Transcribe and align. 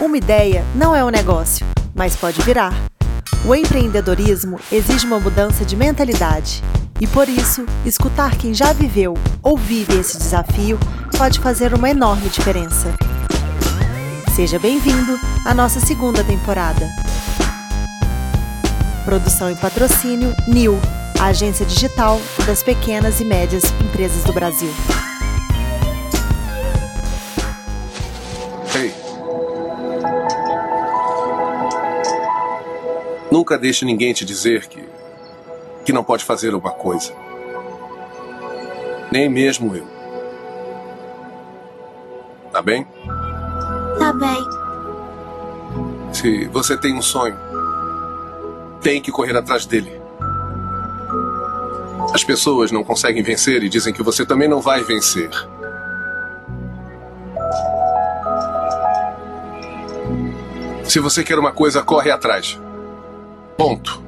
Uma 0.00 0.18
ideia 0.18 0.64
não 0.74 0.94
é 0.94 1.04
um 1.04 1.08
negócio, 1.08 1.66
mas 1.94 2.14
pode 2.14 2.40
virar. 2.42 2.72
O 3.44 3.54
empreendedorismo 3.54 4.60
exige 4.70 5.06
uma 5.06 5.18
mudança 5.18 5.64
de 5.64 5.74
mentalidade. 5.74 6.62
E 7.00 7.06
por 7.06 7.28
isso, 7.28 7.66
escutar 7.84 8.36
quem 8.36 8.54
já 8.54 8.72
viveu 8.72 9.14
ou 9.42 9.56
vive 9.56 9.98
esse 9.98 10.16
desafio 10.16 10.78
pode 11.18 11.40
fazer 11.40 11.74
uma 11.74 11.90
enorme 11.90 12.28
diferença. 12.28 12.94
Seja 14.34 14.58
bem-vindo 14.58 15.18
à 15.44 15.52
nossa 15.52 15.80
segunda 15.80 16.22
temporada. 16.22 16.88
Produção 19.04 19.50
e 19.50 19.56
patrocínio 19.56 20.34
NIL, 20.46 20.78
a 21.24 21.28
agência 21.28 21.64
digital 21.64 22.20
das 22.46 22.62
pequenas 22.62 23.18
e 23.18 23.24
médias 23.24 23.64
empresas 23.82 24.22
do 24.24 24.32
Brasil. 24.34 24.68
Ei. 28.76 28.94
Nunca 33.32 33.56
deixe 33.56 33.86
ninguém 33.86 34.12
te 34.12 34.22
dizer 34.22 34.66
que 34.66 34.86
que 35.86 35.94
não 35.94 36.04
pode 36.04 36.22
fazer 36.24 36.54
uma 36.54 36.70
coisa. 36.70 37.14
Nem 39.10 39.26
mesmo 39.26 39.74
eu. 39.74 39.86
Tá 42.52 42.60
bem? 42.60 42.86
Tá 43.98 44.12
bem. 44.12 44.44
Se 46.12 46.46
você 46.48 46.76
tem 46.76 46.94
um 46.94 47.02
sonho, 47.02 47.36
tem 48.82 49.00
que 49.00 49.10
correr 49.10 49.34
atrás 49.34 49.64
dele. 49.64 50.03
As 52.12 52.22
pessoas 52.22 52.70
não 52.70 52.84
conseguem 52.84 53.22
vencer 53.22 53.62
e 53.62 53.68
dizem 53.68 53.92
que 53.92 54.02
você 54.02 54.26
também 54.26 54.48
não 54.48 54.60
vai 54.60 54.82
vencer. 54.82 55.30
Se 60.84 61.00
você 61.00 61.24
quer 61.24 61.38
uma 61.38 61.52
coisa, 61.52 61.82
corre 61.82 62.10
atrás. 62.10 62.60
Ponto. 63.56 64.03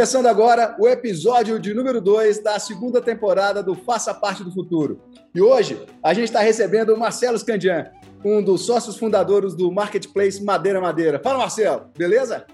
Começando 0.00 0.28
agora 0.28 0.74
o 0.78 0.88
episódio 0.88 1.58
de 1.58 1.74
número 1.74 2.00
2 2.00 2.42
da 2.42 2.58
segunda 2.58 3.02
temporada 3.02 3.62
do 3.62 3.74
Faça 3.74 4.14
Parte 4.14 4.42
do 4.42 4.50
Futuro. 4.50 4.98
E 5.34 5.42
hoje 5.42 5.78
a 6.02 6.14
gente 6.14 6.24
está 6.24 6.40
recebendo 6.40 6.94
o 6.94 6.98
Marcelo 6.98 7.38
Scandian, 7.38 7.84
um 8.24 8.42
dos 8.42 8.64
sócios 8.64 8.96
fundadores 8.96 9.54
do 9.54 9.70
Marketplace 9.70 10.42
Madeira 10.42 10.80
Madeira. 10.80 11.20
Fala, 11.22 11.40
Marcelo, 11.40 11.82
beleza? 11.94 12.46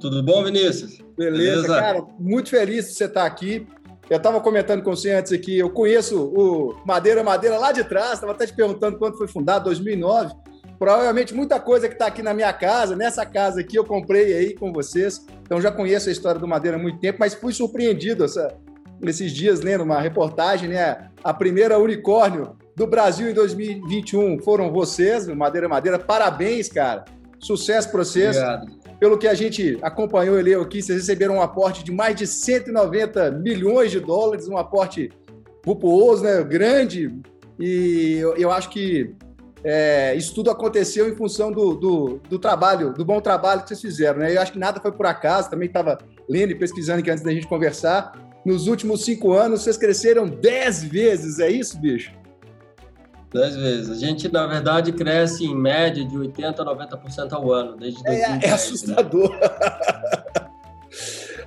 Tudo 0.00 0.20
bom, 0.20 0.42
Vinícius? 0.42 0.98
Beleza, 1.16 1.62
Beleza. 1.62 1.68
cara. 1.68 2.04
Muito 2.18 2.50
feliz 2.50 2.88
de 2.88 2.94
você 2.94 3.04
estar 3.04 3.24
aqui. 3.24 3.64
Eu 4.10 4.16
estava 4.16 4.40
comentando 4.40 4.82
com 4.82 4.90
você 4.90 5.12
antes 5.12 5.30
aqui, 5.30 5.56
eu 5.56 5.70
conheço 5.70 6.20
o 6.20 6.74
Madeira 6.84 7.22
Madeira 7.22 7.56
lá 7.56 7.70
de 7.70 7.84
trás, 7.84 8.14
estava 8.14 8.32
até 8.32 8.46
te 8.46 8.52
perguntando 8.52 8.98
quando 8.98 9.16
foi 9.16 9.28
fundado, 9.28 9.66
2009. 9.66 10.34
Provavelmente 10.80 11.34
muita 11.34 11.60
coisa 11.60 11.88
que 11.88 11.92
está 11.92 12.06
aqui 12.06 12.22
na 12.22 12.32
minha 12.32 12.50
casa, 12.54 12.96
nessa 12.96 13.26
casa 13.26 13.60
aqui, 13.60 13.76
eu 13.76 13.84
comprei 13.84 14.32
aí 14.32 14.54
com 14.54 14.72
vocês. 14.72 15.26
Então 15.42 15.60
já 15.60 15.70
conheço 15.70 16.08
a 16.08 16.12
história 16.12 16.40
do 16.40 16.48
Madeira 16.48 16.78
há 16.78 16.80
muito 16.80 16.98
tempo, 16.98 17.18
mas 17.20 17.34
fui 17.34 17.52
surpreendido 17.52 18.24
essa, 18.24 18.56
nesses 18.98 19.30
dias 19.30 19.60
lendo 19.60 19.84
uma 19.84 20.00
reportagem, 20.00 20.70
né? 20.70 21.10
A 21.22 21.34
primeira 21.34 21.78
unicórnio 21.78 22.56
do 22.74 22.86
Brasil 22.86 23.28
em 23.28 23.34
2021 23.34 24.38
foram 24.38 24.72
vocês, 24.72 25.28
Madeira 25.28 25.68
Madeira. 25.68 25.98
Parabéns, 25.98 26.70
cara. 26.70 27.04
Sucesso 27.38 27.90
para 27.90 28.02
vocês. 28.02 28.38
Obrigado. 28.38 28.80
Pelo 28.98 29.18
que 29.18 29.28
a 29.28 29.34
gente 29.34 29.78
acompanhou 29.82 30.40
e 30.40 30.42
leu 30.42 30.62
aqui, 30.62 30.80
vocês 30.80 30.98
receberam 30.98 31.34
um 31.34 31.42
aporte 31.42 31.84
de 31.84 31.92
mais 31.92 32.16
de 32.16 32.26
190 32.26 33.32
milhões 33.32 33.90
de 33.90 34.00
dólares, 34.00 34.48
um 34.48 34.56
aporte 34.56 35.10
populoso, 35.62 36.24
né? 36.24 36.42
grande. 36.42 37.14
E 37.58 38.16
eu, 38.18 38.34
eu 38.36 38.50
acho 38.50 38.70
que 38.70 39.14
é, 39.62 40.14
isso 40.14 40.34
tudo 40.34 40.50
aconteceu 40.50 41.08
em 41.08 41.14
função 41.14 41.52
do, 41.52 41.74
do, 41.74 42.20
do, 42.28 42.38
trabalho, 42.38 42.92
do 42.94 43.04
bom 43.04 43.20
trabalho 43.20 43.62
que 43.62 43.68
vocês 43.68 43.80
fizeram. 43.80 44.20
Né? 44.20 44.34
Eu 44.34 44.40
acho 44.40 44.52
que 44.52 44.58
nada 44.58 44.80
foi 44.80 44.92
por 44.92 45.06
acaso, 45.06 45.50
também 45.50 45.68
estava 45.68 45.98
lendo 46.28 46.52
e 46.52 46.54
pesquisando 46.54 47.00
aqui 47.00 47.10
antes 47.10 47.22
da 47.22 47.32
gente 47.32 47.46
conversar. 47.46 48.12
Nos 48.44 48.66
últimos 48.66 49.04
cinco 49.04 49.32
anos, 49.32 49.62
vocês 49.62 49.76
cresceram 49.76 50.26
dez 50.26 50.82
vezes, 50.82 51.38
é 51.38 51.50
isso, 51.50 51.78
bicho? 51.78 52.12
Dez 53.32 53.54
vezes. 53.54 53.90
A 53.90 53.94
gente, 53.94 54.32
na 54.32 54.46
verdade, 54.46 54.92
cresce 54.92 55.44
em 55.44 55.54
média 55.54 56.04
de 56.04 56.16
80% 56.16 56.60
a 56.60 56.64
90% 56.64 57.32
ao 57.32 57.52
ano, 57.52 57.76
desde 57.76 58.02
2010. 58.02 58.42
É, 58.42 58.46
é 58.48 58.52
assustador. 58.52 59.30
Né? 59.30 59.38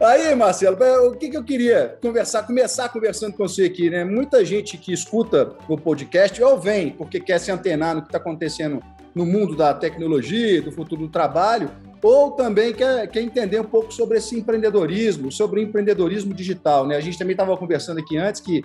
Aí, 0.03 0.35
Marcelo, 0.35 0.75
o 1.07 1.15
que, 1.15 1.29
que 1.29 1.37
eu 1.37 1.43
queria 1.45 1.97
conversar, 2.01 2.43
começar 2.43 2.89
conversando 2.89 3.31
com 3.37 3.47
você 3.47 3.63
aqui, 3.63 3.89
né? 3.89 4.03
Muita 4.03 4.43
gente 4.43 4.77
que 4.77 4.91
escuta 4.91 5.55
o 5.69 5.77
podcast 5.77 6.43
ou 6.43 6.59
vem 6.59 6.89
porque 6.89 7.21
quer 7.21 7.39
se 7.39 7.49
antenar 7.49 7.95
no 7.95 8.01
que 8.01 8.09
está 8.09 8.17
acontecendo 8.17 8.83
no 9.15 9.25
mundo 9.25 9.55
da 9.55 9.73
tecnologia, 9.73 10.61
do 10.61 10.73
futuro 10.73 11.03
do 11.03 11.07
trabalho, 11.07 11.71
ou 12.01 12.31
também 12.31 12.73
quer, 12.73 13.07
quer 13.07 13.21
entender 13.21 13.61
um 13.61 13.63
pouco 13.63 13.93
sobre 13.93 14.17
esse 14.17 14.37
empreendedorismo, 14.37 15.31
sobre 15.31 15.61
o 15.61 15.63
empreendedorismo 15.63 16.33
digital, 16.33 16.85
né? 16.85 16.97
A 16.97 17.01
gente 17.01 17.17
também 17.17 17.33
estava 17.33 17.55
conversando 17.55 17.99
aqui 17.99 18.17
antes 18.17 18.41
que 18.41 18.61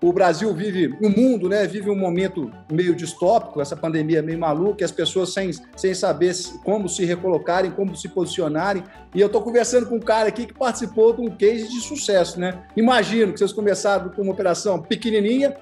o 0.00 0.12
Brasil 0.12 0.54
vive, 0.54 0.96
o 1.00 1.08
mundo, 1.08 1.48
né, 1.48 1.66
vive 1.66 1.90
um 1.90 1.96
momento 1.96 2.50
meio 2.70 2.94
distópico, 2.94 3.60
essa 3.60 3.76
pandemia 3.76 4.22
meio 4.22 4.38
maluca, 4.38 4.84
as 4.84 4.92
pessoas 4.92 5.32
sem, 5.32 5.50
sem 5.76 5.92
saber 5.92 6.34
como 6.64 6.88
se 6.88 7.04
recolocarem, 7.04 7.70
como 7.72 7.96
se 7.96 8.08
posicionarem. 8.08 8.84
E 9.12 9.20
eu 9.20 9.26
estou 9.26 9.42
conversando 9.42 9.86
com 9.86 9.96
um 9.96 10.00
cara 10.00 10.28
aqui 10.28 10.46
que 10.46 10.54
participou 10.54 11.12
de 11.12 11.22
um 11.22 11.30
case 11.30 11.68
de 11.68 11.80
sucesso, 11.80 12.38
né? 12.38 12.62
Imagino 12.76 13.32
que 13.32 13.40
vocês 13.40 13.52
começaram 13.52 14.10
com 14.10 14.22
uma 14.22 14.32
operação 14.32 14.80
pequenininha, 14.80 15.56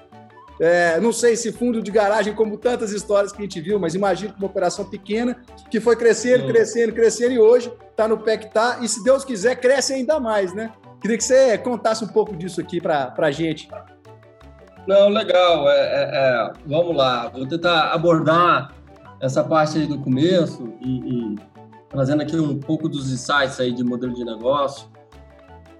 é, 0.59 0.99
não 0.99 1.11
sei 1.11 1.35
se 1.35 1.51
fundo 1.51 1.81
de 1.81 1.91
garagem, 1.91 2.33
como 2.33 2.57
tantas 2.57 2.91
histórias 2.91 3.31
que 3.31 3.39
a 3.39 3.41
gente 3.41 3.61
viu, 3.61 3.79
mas 3.79 3.95
imagino 3.95 4.33
que 4.33 4.39
uma 4.39 4.47
operação 4.47 4.85
pequena 4.85 5.37
que 5.69 5.79
foi 5.79 5.95
crescendo, 5.95 6.47
crescendo, 6.47 6.93
crescendo 6.93 7.33
e 7.33 7.39
hoje 7.39 7.71
está 7.89 8.07
no 8.07 8.17
pé 8.17 8.37
que 8.37 8.47
está. 8.47 8.79
E 8.81 8.87
se 8.87 9.03
Deus 9.03 9.23
quiser, 9.23 9.55
cresce 9.55 9.93
ainda 9.93 10.19
mais, 10.19 10.53
né? 10.53 10.71
Queria 10.99 11.17
que 11.17 11.23
você 11.23 11.57
contasse 11.59 12.03
um 12.03 12.07
pouco 12.07 12.35
disso 12.35 12.59
aqui 12.59 12.81
para 12.81 13.13
a 13.15 13.31
gente. 13.31 13.69
Não, 14.87 15.09
legal. 15.09 15.69
É, 15.69 15.79
é, 15.79 16.09
é, 16.13 16.53
vamos 16.65 16.95
lá. 16.95 17.27
Vou 17.27 17.45
tentar 17.45 17.91
abordar 17.91 18.73
essa 19.19 19.43
parte 19.43 19.77
aí 19.77 19.85
do 19.85 19.99
começo 19.99 20.73
e, 20.81 20.99
e, 20.99 21.35
trazendo 21.89 22.21
aqui 22.21 22.37
um 22.37 22.57
pouco 22.57 22.87
dos 22.87 23.11
insights 23.11 23.59
aí 23.59 23.73
de 23.73 23.83
modelo 23.83 24.13
de 24.13 24.23
negócio. 24.23 24.87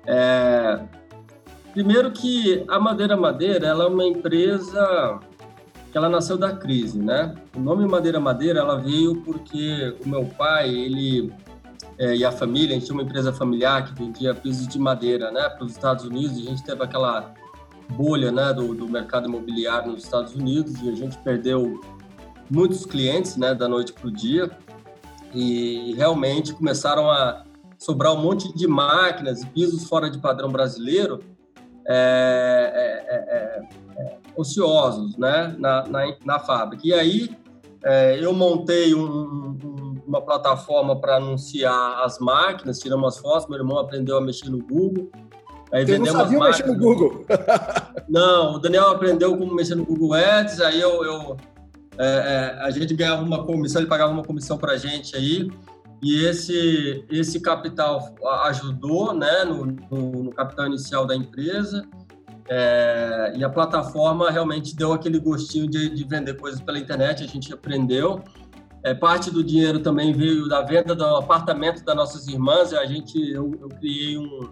É, 0.06 0.80
primeiro 1.72 2.12
que 2.12 2.66
a 2.68 2.80
Madeira 2.80 3.16
Madeira 3.16 3.68
ela 3.68 3.86
é 3.86 3.88
uma 3.88 4.06
empresa 4.06 5.20
que 5.92 5.98
ela 5.98 6.10
nasceu 6.10 6.38
da 6.38 6.54
crise, 6.54 7.00
né? 7.00 7.34
O 7.56 7.60
nome 7.60 7.88
Madeira 7.88 8.20
Madeira 8.20 8.60
ela 8.60 8.78
veio 8.78 9.22
porque 9.22 9.96
o 10.06 10.10
meu 10.10 10.26
pai 10.26 10.70
ele 10.70 11.34
é, 11.98 12.16
e 12.16 12.26
a 12.26 12.32
família, 12.32 12.72
a 12.72 12.74
gente 12.74 12.86
tinha 12.86 12.96
uma 12.96 13.04
empresa 13.04 13.32
familiar 13.34 13.86
que 13.86 13.94
vendia 13.94 14.34
pisos 14.36 14.68
de 14.68 14.78
madeira, 14.78 15.32
né, 15.32 15.50
para 15.50 15.64
os 15.64 15.72
Estados 15.72 16.06
Unidos. 16.06 16.38
E 16.38 16.42
a 16.44 16.50
gente 16.52 16.64
teve 16.64 16.84
aquela 16.84 17.34
bolha 17.90 18.32
né, 18.32 18.54
do, 18.54 18.74
do 18.74 18.88
mercado 18.88 19.28
imobiliário 19.28 19.92
nos 19.92 20.04
Estados 20.04 20.36
Unidos 20.36 20.82
e 20.82 20.90
a 20.90 20.96
gente 20.96 21.18
perdeu 21.20 21.80
muitos 22.50 22.86
clientes 22.86 23.36
né, 23.38 23.54
da 23.54 23.68
noite 23.68 23.94
para 23.94 24.08
o 24.08 24.12
dia 24.12 24.50
e 25.34 25.94
realmente 25.96 26.54
começaram 26.54 27.10
a 27.10 27.44
sobrar 27.78 28.14
um 28.14 28.22
monte 28.22 28.54
de 28.56 28.68
máquinas 28.68 29.44
e 29.44 29.46
pisos 29.48 29.88
fora 29.88 30.10
de 30.10 30.18
padrão 30.20 30.50
brasileiro 30.50 31.20
é, 31.88 32.72
é, 32.76 33.16
é, 33.16 34.04
é 34.04 34.18
ociosos 34.36 35.18
né, 35.18 35.56
na, 35.58 35.88
na, 35.88 36.16
na, 36.24 36.40
fábrica. 36.40 36.86
E 36.86 36.94
aí 36.94 37.30
é, 37.84 38.24
eu 38.24 38.34
montei 38.34 38.94
um, 38.94 39.02
um, 39.04 40.02
uma 40.06 40.22
plataforma 40.22 40.96
para 41.00 41.16
anunciar 41.16 42.04
as 42.04 42.20
máquinas, 42.20 42.80
tiramos 42.80 43.16
as 43.16 43.22
fotos, 43.22 43.48
meu 43.48 43.58
irmão 43.58 43.80
aprendeu 43.80 44.18
a 44.18 44.22
mexer 44.22 44.50
no 44.50 44.60
Google, 44.60 45.10
Aí 45.72 45.86
Você 45.86 45.98
não 46.00 46.06
sabia 46.06 46.40
mexer 46.40 46.66
no 46.66 46.78
Google? 46.78 47.26
Não, 48.08 48.56
o 48.56 48.60
Daniel 48.60 48.90
aprendeu 48.90 49.38
como 49.38 49.54
mexer 49.54 49.76
no 49.76 49.86
Google 49.86 50.14
Ads, 50.14 50.62
aí 50.62 50.80
eu, 50.80 51.04
eu 51.04 51.38
é, 51.98 52.06
é, 52.06 52.60
a 52.62 52.72
gente 52.72 52.94
ganhava 52.94 53.22
uma 53.22 53.44
comissão, 53.44 53.82
ele 53.82 53.90
pagava 53.90 54.14
uma 54.14 54.24
comissão 54.24 54.58
para 54.58 54.74
a 54.74 54.78
gente 54.78 55.16
aí, 55.16 55.52
e 56.02 56.24
esse, 56.26 57.06
esse 57.10 57.40
capital 57.40 58.16
ajudou 58.46 59.14
né, 59.14 59.44
no, 59.44 59.66
no, 59.66 60.24
no, 60.24 60.32
capital 60.32 60.68
inicial 60.68 61.06
da 61.06 61.16
empresa, 61.16 61.86
É, 62.50 63.34
e 63.36 63.44
a 63.44 63.50
plataforma 63.50 64.32
realmente 64.32 64.74
deu 64.74 64.94
aquele 64.94 65.20
gostinho 65.20 65.70
de, 65.70 65.90
de, 65.90 66.04
vender 66.06 66.34
coisas 66.38 66.62
pela 66.62 66.80
internet, 66.80 67.22
a 67.22 67.28
gente 67.28 67.54
aprendeu. 67.54 68.24
É, 68.84 68.94
parte 68.94 69.30
do 69.30 69.44
dinheiro 69.44 69.80
também 69.82 70.14
veio 70.14 70.48
da 70.48 70.62
venda 70.62 70.96
do 70.96 71.04
apartamento 71.04 71.84
das 71.84 71.94
nossas 71.94 72.26
irmãs. 72.26 72.72
A 72.72 72.86
gente, 72.86 73.20
eu, 73.20 73.52
eu 73.60 73.68
criei 73.68 74.18
um, 74.18 74.50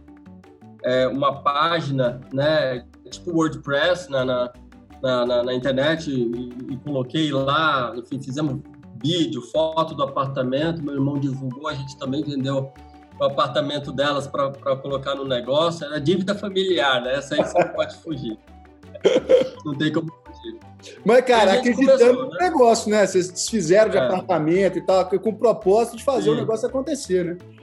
é, 0.86 1.08
uma 1.08 1.42
página, 1.42 2.22
né, 2.32 2.86
tipo 3.10 3.32
WordPress 3.32 4.10
na, 4.10 4.24
na, 4.24 4.52
na, 5.02 5.44
na 5.44 5.54
internet 5.54 6.12
e, 6.12 6.74
e, 6.74 6.78
coloquei 6.78 7.32
lá, 7.32 7.92
enfim, 7.96 8.22
fizemos 8.22 8.62
vídeo, 9.04 9.42
foto 9.42 9.96
do 9.96 10.04
apartamento. 10.04 10.84
Meu 10.84 10.94
irmão 10.94 11.20
divulgou, 11.20 11.68
a 11.68 11.74
gente 11.74 11.98
também 11.98 12.24
vendeu 12.24 12.72
o 13.20 13.24
apartamento 13.24 13.92
delas 13.92 14.28
para 14.28 14.52
colocar 14.78 15.16
no 15.16 15.26
negócio. 15.26 15.86
Era 15.86 16.00
dívida 16.00 16.36
familiar, 16.36 17.02
né? 17.02 17.16
Essa 17.16 17.36
aí 17.36 17.44
você 17.44 17.58
não 17.58 17.70
pode 17.70 17.96
fugir. 17.98 18.38
Não 19.66 19.76
tem 19.76 19.92
como 19.92 20.12
fugir. 20.26 20.60
Mas, 21.04 21.26
cara, 21.26 21.54
acreditando 21.54 21.98
começou, 21.98 22.26
no 22.26 22.30
né? 22.32 22.38
negócio, 22.42 22.92
né? 22.92 23.08
Vocês 23.08 23.30
desfizeram 23.30 23.90
de 23.90 23.98
é. 23.98 24.02
apartamento 24.02 24.78
e 24.78 24.82
tal, 24.82 25.06
com 25.08 25.30
o 25.30 25.36
propósito 25.36 25.98
de 25.98 26.04
fazer 26.04 26.30
Sim. 26.30 26.32
o 26.32 26.36
negócio 26.36 26.68
acontecer, 26.68 27.26
né? 27.26 27.55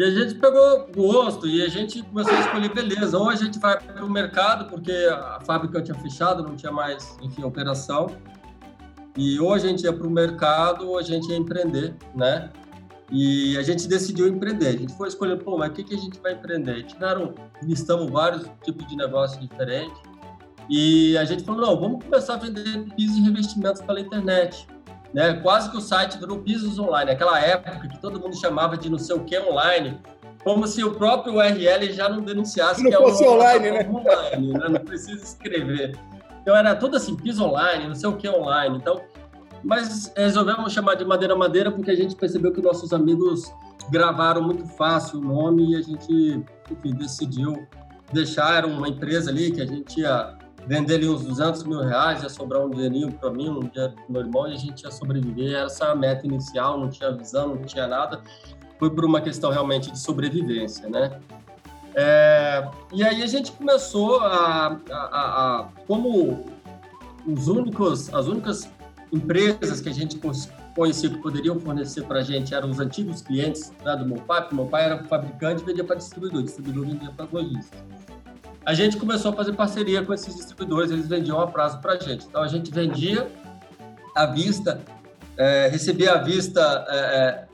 E 0.00 0.02
a 0.02 0.10
gente 0.10 0.36
pegou 0.36 0.86
gosto 0.96 1.46
e 1.46 1.62
a 1.62 1.68
gente 1.68 2.02
começou 2.02 2.32
a 2.32 2.40
escolher 2.40 2.72
beleza. 2.72 3.18
Ou 3.18 3.28
a 3.28 3.36
gente 3.36 3.58
vai 3.58 3.78
para 3.78 4.02
o 4.02 4.08
mercado, 4.08 4.64
porque 4.70 4.90
a 4.90 5.38
fábrica 5.44 5.82
tinha 5.82 5.94
fechado, 5.94 6.42
não 6.42 6.56
tinha 6.56 6.72
mais, 6.72 7.18
enfim, 7.20 7.44
operação. 7.44 8.06
E 9.14 9.38
ou 9.38 9.52
a 9.52 9.58
gente 9.58 9.82
ia 9.84 9.92
para 9.92 10.06
o 10.06 10.10
mercado 10.10 10.88
ou 10.88 10.96
a 10.96 11.02
gente 11.02 11.28
ia 11.28 11.36
empreender, 11.36 11.94
né? 12.14 12.48
E 13.12 13.58
a 13.58 13.62
gente 13.62 13.86
decidiu 13.86 14.26
empreender. 14.26 14.68
A 14.68 14.72
gente 14.72 14.94
foi 14.94 15.08
escolhendo, 15.08 15.44
pô, 15.44 15.58
mas 15.58 15.68
o 15.68 15.72
que, 15.74 15.84
que 15.84 15.94
a 15.94 15.98
gente 15.98 16.18
vai 16.18 16.32
empreender? 16.32 16.78
E 16.78 17.66
listamos 17.66 18.10
vários 18.10 18.50
tipos 18.64 18.86
de 18.86 18.96
negócio 18.96 19.38
diferentes. 19.38 20.00
E 20.70 21.14
a 21.18 21.26
gente 21.26 21.44
falou, 21.44 21.60
não, 21.60 21.78
vamos 21.78 22.02
começar 22.02 22.34
a 22.34 22.38
vender 22.38 22.86
pisos 22.96 23.18
e 23.18 23.20
revestimentos 23.20 23.82
pela 23.82 24.00
internet. 24.00 24.66
Né? 25.12 25.34
Quase 25.34 25.70
que 25.70 25.76
o 25.76 25.80
site 25.80 26.18
virou 26.18 26.38
pisos 26.38 26.78
online. 26.78 27.10
Aquela 27.10 27.40
época 27.40 27.88
que 27.88 28.00
todo 28.00 28.20
mundo 28.20 28.36
chamava 28.36 28.76
de 28.76 28.88
não 28.88 28.98
sei 28.98 29.16
o 29.16 29.24
que 29.24 29.38
online, 29.38 30.00
como 30.44 30.66
se 30.66 30.82
o 30.84 30.94
próprio 30.94 31.34
URL 31.34 31.92
já 31.92 32.08
não 32.08 32.20
denunciasse 32.20 32.82
não 32.82 32.90
que 32.90 32.96
é 32.96 32.98
fosse 32.98 33.24
online, 33.26 33.70
né? 33.70 33.88
online, 33.88 34.52
né? 34.52 34.68
Não 34.68 34.80
precisa 34.80 35.22
escrever. 35.22 35.98
Então 36.42 36.56
era 36.56 36.74
tudo 36.74 36.96
assim, 36.96 37.16
piso 37.16 37.44
online, 37.44 37.88
não 37.88 37.94
sei 37.94 38.08
o 38.08 38.16
que 38.16 38.28
online. 38.28 38.76
Então 38.76 39.00
mas 39.62 40.12
resolvemos 40.16 40.72
chamar 40.72 40.94
de 40.94 41.04
Madeira 41.04 41.36
Madeira 41.36 41.70
porque 41.70 41.90
a 41.90 41.94
gente 41.94 42.16
percebeu 42.16 42.52
que 42.52 42.62
nossos 42.62 42.92
amigos 42.92 43.52
gravaram 43.90 44.42
muito 44.42 44.66
fácil 44.66 45.18
o 45.18 45.22
nome 45.22 45.72
e 45.72 45.76
a 45.76 45.82
gente, 45.82 46.42
enfim, 46.70 46.94
decidiu 46.94 47.66
deixar. 48.12 48.56
Era 48.56 48.66
uma 48.66 48.88
empresa 48.88 49.30
ali 49.30 49.50
que 49.50 49.60
a 49.60 49.66
gente 49.66 50.00
ia 50.00 50.38
vender 50.70 50.94
ali 50.94 51.08
uns 51.08 51.24
200 51.24 51.64
mil 51.64 51.80
reais, 51.80 52.22
ia 52.22 52.28
sobrar 52.28 52.64
um 52.64 52.70
dinheirinho 52.70 53.10
para 53.10 53.28
mim, 53.28 53.48
um 53.48 53.58
dinheiro 53.58 53.92
para 53.92 54.04
meu 54.08 54.20
irmão 54.20 54.46
e 54.46 54.54
a 54.54 54.56
gente 54.56 54.84
ia 54.84 54.90
sobreviver. 54.92 55.50
Era 55.50 55.66
essa 55.66 55.86
a 55.86 55.96
meta 55.96 56.24
inicial, 56.24 56.78
não 56.78 56.88
tinha 56.88 57.10
visão, 57.10 57.56
não 57.56 57.62
tinha 57.64 57.88
nada. 57.88 58.20
Foi 58.78 58.88
por 58.88 59.04
uma 59.04 59.20
questão 59.20 59.50
realmente 59.50 59.90
de 59.90 59.98
sobrevivência, 59.98 60.88
né? 60.88 61.20
É, 61.96 62.68
e 62.92 63.02
aí 63.02 63.20
a 63.20 63.26
gente 63.26 63.50
começou 63.50 64.20
a, 64.20 64.80
a, 64.88 64.94
a, 64.94 65.58
a 65.58 65.68
como 65.88 66.44
os 67.26 67.48
únicos, 67.48 68.14
as 68.14 68.28
únicas 68.28 68.70
empresas 69.12 69.80
que 69.80 69.88
a 69.88 69.92
gente 69.92 70.20
conhecia 70.76 71.10
que 71.10 71.18
poderiam 71.18 71.58
fornecer 71.58 72.04
para 72.04 72.20
a 72.20 72.22
gente 72.22 72.54
eram 72.54 72.70
os 72.70 72.78
antigos 72.78 73.22
clientes 73.22 73.72
né, 73.84 73.96
do 73.96 74.06
meu 74.06 74.18
pai, 74.18 74.42
porque 74.42 74.54
meu 74.54 74.66
pai 74.66 74.84
era 74.84 75.02
fabricante 75.02 75.64
e 75.64 75.66
vendia 75.66 75.82
para 75.82 75.96
distribuidor, 75.96 76.44
distribuidor 76.44 76.86
vendia 76.86 77.10
para 77.10 77.26
lojistas. 77.32 77.80
A 78.70 78.74
gente 78.74 78.96
começou 78.96 79.32
a 79.32 79.34
fazer 79.34 79.52
parceria 79.54 80.00
com 80.00 80.14
esses 80.14 80.32
distribuidores, 80.32 80.92
eles 80.92 81.08
vendiam 81.08 81.40
a 81.40 81.46
prazo 81.48 81.80
para 81.80 81.94
a 81.94 81.98
gente. 81.98 82.24
Então 82.24 82.40
a 82.40 82.46
gente 82.46 82.70
vendia 82.70 83.26
à 84.14 84.26
vista, 84.26 84.80
é, 85.36 85.66
recebia 85.66 86.12
à 86.12 86.18
vista 86.18 86.86
é, 86.88 86.96
é 86.96 87.44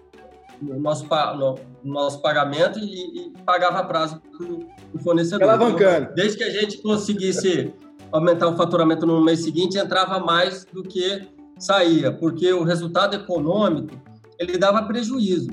no, 0.60 0.78
nosso, 0.78 1.06
no, 1.06 1.54
no 1.82 1.94
nosso 1.94 2.20
pagamento 2.20 2.78
e, 2.78 3.28
e 3.28 3.32
pagava 3.46 3.78
a 3.78 3.84
prazo 3.84 4.20
para 4.20 4.46
o 4.46 4.98
fornecedor. 5.02 5.48
Alavancando. 5.48 6.12
desde 6.14 6.36
que 6.36 6.44
a 6.44 6.50
gente 6.50 6.82
conseguisse 6.82 7.72
aumentar 8.12 8.48
o 8.48 8.54
faturamento 8.54 9.06
no 9.06 9.24
mês 9.24 9.42
seguinte, 9.42 9.78
entrava 9.78 10.20
mais 10.20 10.66
do 10.66 10.82
que 10.82 11.26
saía, 11.58 12.12
porque 12.12 12.52
o 12.52 12.62
resultado 12.62 13.16
econômico 13.16 13.98
ele 14.38 14.58
dava 14.58 14.82
prejuízo. 14.82 15.48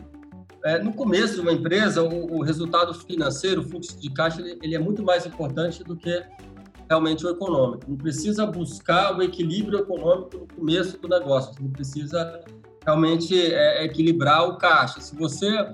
É, 0.63 0.81
no 0.81 0.94
começo 0.94 1.36
de 1.36 1.42
uma 1.42 1.51
empresa, 1.51 2.01
o, 2.01 2.38
o, 2.38 2.42
resultado 2.42 2.94
financeiro, 2.94 3.62
o 3.62 3.63
fluxo 3.65 4.00
de 4.00 4.10
caixa, 4.10 4.39
ele, 4.39 4.57
ele, 4.62 4.75
é 4.75 4.80
muito 4.80 5.04
mais 5.04 5.25
importante 5.25 5.83
do 5.83 5.95
que 5.95 6.24
realmente 6.89 7.25
o 7.25 7.30
econômico. 7.30 7.83
Não 7.88 7.98
precisa 7.98 8.45
buscar 8.45 9.18
o 9.18 9.21
equilíbrio 9.21 9.80
econômico 9.80 10.38
no 10.38 10.48
começo 10.48 10.98
do 10.98 11.10
negócio. 11.10 11.54
Você 11.54 11.68
precisa 11.69 12.42
realmente 12.86 13.36
é, 13.36 13.83
equilibrar 13.83 14.48
o 14.48 14.57
caixa. 14.57 15.01
Se 15.01 15.15
você 15.15 15.74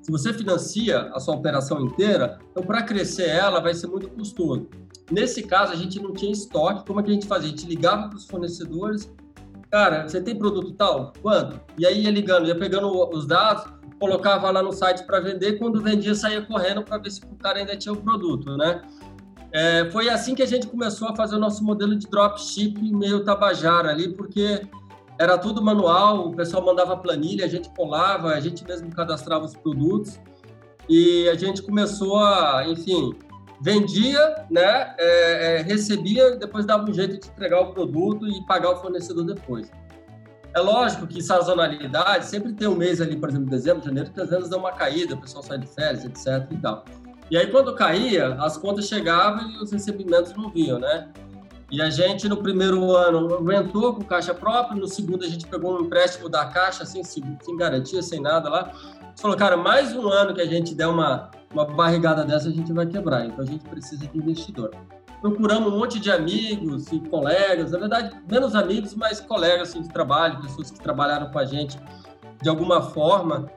se 0.00 0.10
você 0.10 0.32
financia 0.32 1.12
a 1.14 1.20
sua 1.20 1.36
operação 1.36 1.80
inteira, 1.80 2.40
então 2.50 2.64
para 2.64 2.82
crescer 2.82 3.28
ela 3.28 3.60
vai 3.60 3.72
ser 3.72 3.86
muito 3.86 4.08
custoso. 4.08 4.66
Nesse 5.08 5.44
caso, 5.44 5.72
a 5.72 5.76
gente 5.76 6.00
não 6.00 6.12
tinha 6.12 6.32
estoque. 6.32 6.84
Como 6.84 6.98
é 6.98 7.04
que 7.04 7.10
a 7.10 7.14
gente 7.14 7.26
fazia? 7.26 7.46
A 7.46 7.50
gente 7.50 7.66
ligava 7.66 8.08
para 8.08 8.16
os 8.16 8.26
fornecedores 8.26 9.08
cara, 9.72 10.06
você 10.06 10.20
tem 10.20 10.36
produto 10.36 10.70
tal? 10.72 11.14
Quanto? 11.22 11.58
E 11.78 11.86
aí 11.86 12.02
ia 12.02 12.10
ligando, 12.10 12.46
ia 12.46 12.54
pegando 12.54 12.88
os 13.08 13.26
dados, 13.26 13.64
colocava 14.02 14.50
lá 14.50 14.60
no 14.60 14.72
site 14.72 15.04
para 15.04 15.20
vender, 15.20 15.60
quando 15.60 15.80
vendia 15.80 16.12
saía 16.12 16.42
correndo 16.42 16.82
para 16.82 16.98
ver 16.98 17.08
se 17.08 17.20
o 17.24 17.36
cara 17.36 17.60
ainda 17.60 17.76
tinha 17.76 17.92
o 17.92 17.96
produto, 17.96 18.56
né? 18.56 18.82
É, 19.52 19.88
foi 19.92 20.08
assim 20.08 20.34
que 20.34 20.42
a 20.42 20.46
gente 20.46 20.66
começou 20.66 21.08
a 21.08 21.14
fazer 21.14 21.36
o 21.36 21.38
nosso 21.38 21.62
modelo 21.62 21.94
de 21.94 22.08
dropship 22.08 22.80
meio 22.80 23.22
tabajara 23.22 23.90
ali, 23.90 24.08
porque 24.12 24.60
era 25.20 25.38
tudo 25.38 25.62
manual, 25.62 26.30
o 26.30 26.34
pessoal 26.34 26.64
mandava 26.64 26.96
planilha, 26.96 27.44
a 27.44 27.48
gente 27.48 27.70
colava, 27.76 28.30
a 28.30 28.40
gente 28.40 28.64
mesmo 28.64 28.90
cadastrava 28.90 29.44
os 29.44 29.54
produtos 29.54 30.18
e 30.88 31.28
a 31.28 31.36
gente 31.36 31.62
começou 31.62 32.18
a, 32.18 32.64
enfim, 32.66 33.14
vendia, 33.60 34.46
né, 34.50 34.96
é, 34.98 35.58
é, 35.58 35.62
recebia, 35.62 36.34
depois 36.36 36.66
dava 36.66 36.90
um 36.90 36.92
jeito 36.92 37.20
de 37.20 37.28
entregar 37.28 37.60
o 37.60 37.72
produto 37.72 38.26
e 38.26 38.44
pagar 38.46 38.72
o 38.72 38.76
fornecedor 38.78 39.24
depois. 39.26 39.70
É 40.54 40.60
lógico 40.60 41.06
que 41.06 41.22
sazonalidade, 41.22 42.26
sempre 42.26 42.52
tem 42.52 42.68
um 42.68 42.74
mês 42.74 43.00
ali, 43.00 43.16
por 43.16 43.30
exemplo, 43.30 43.48
dezembro, 43.48 43.84
janeiro, 43.84 44.10
que 44.10 44.20
às 44.20 44.28
vezes 44.28 44.50
dá 44.50 44.58
uma 44.58 44.72
caída, 44.72 45.14
o 45.14 45.20
pessoal 45.20 45.42
sai 45.42 45.58
de 45.58 45.66
férias, 45.66 46.04
etc 46.04 46.46
e 46.50 46.56
tal. 46.58 46.84
E 47.30 47.36
aí, 47.38 47.46
quando 47.46 47.74
caía, 47.74 48.34
as 48.34 48.58
contas 48.58 48.86
chegavam 48.86 49.48
e 49.50 49.56
os 49.62 49.72
recebimentos 49.72 50.34
não 50.34 50.50
vinham, 50.50 50.78
né? 50.78 51.08
E 51.70 51.80
a 51.80 51.88
gente, 51.88 52.28
no 52.28 52.36
primeiro 52.36 52.94
ano, 52.94 53.32
aumentou 53.32 53.94
com 53.94 54.04
caixa 54.04 54.34
própria, 54.34 54.78
no 54.78 54.86
segundo 54.86 55.24
a 55.24 55.26
gente 55.26 55.46
pegou 55.46 55.78
um 55.78 55.86
empréstimo 55.86 56.28
da 56.28 56.44
caixa, 56.44 56.84
sem, 56.84 57.02
sem 57.02 57.56
garantia, 57.56 58.02
sem 58.02 58.20
nada 58.20 58.50
lá. 58.50 58.70
Falou, 59.16 59.34
cara, 59.34 59.56
mais 59.56 59.96
um 59.96 60.06
ano 60.06 60.34
que 60.34 60.42
a 60.42 60.46
gente 60.46 60.74
der 60.74 60.86
uma, 60.86 61.30
uma 61.50 61.64
barrigada 61.64 62.26
dessa, 62.26 62.50
a 62.50 62.52
gente 62.52 62.70
vai 62.74 62.84
quebrar. 62.84 63.24
Então 63.24 63.42
a 63.42 63.46
gente 63.46 63.64
precisa 63.64 64.06
de 64.06 64.18
investidor. 64.18 64.70
Procuramos 65.22 65.72
um 65.72 65.78
monte 65.78 66.00
de 66.00 66.10
amigos 66.10 66.90
e 66.90 66.98
colegas, 66.98 67.70
na 67.70 67.78
verdade, 67.78 68.10
menos 68.28 68.56
amigos, 68.56 68.92
mas 68.96 69.20
colegas 69.20 69.70
assim, 69.70 69.80
de 69.80 69.88
trabalho, 69.88 70.42
pessoas 70.42 70.68
que 70.68 70.80
trabalharam 70.80 71.30
com 71.30 71.38
a 71.38 71.44
gente 71.44 71.78
de 72.42 72.48
alguma 72.48 72.82
forma. 72.82 73.48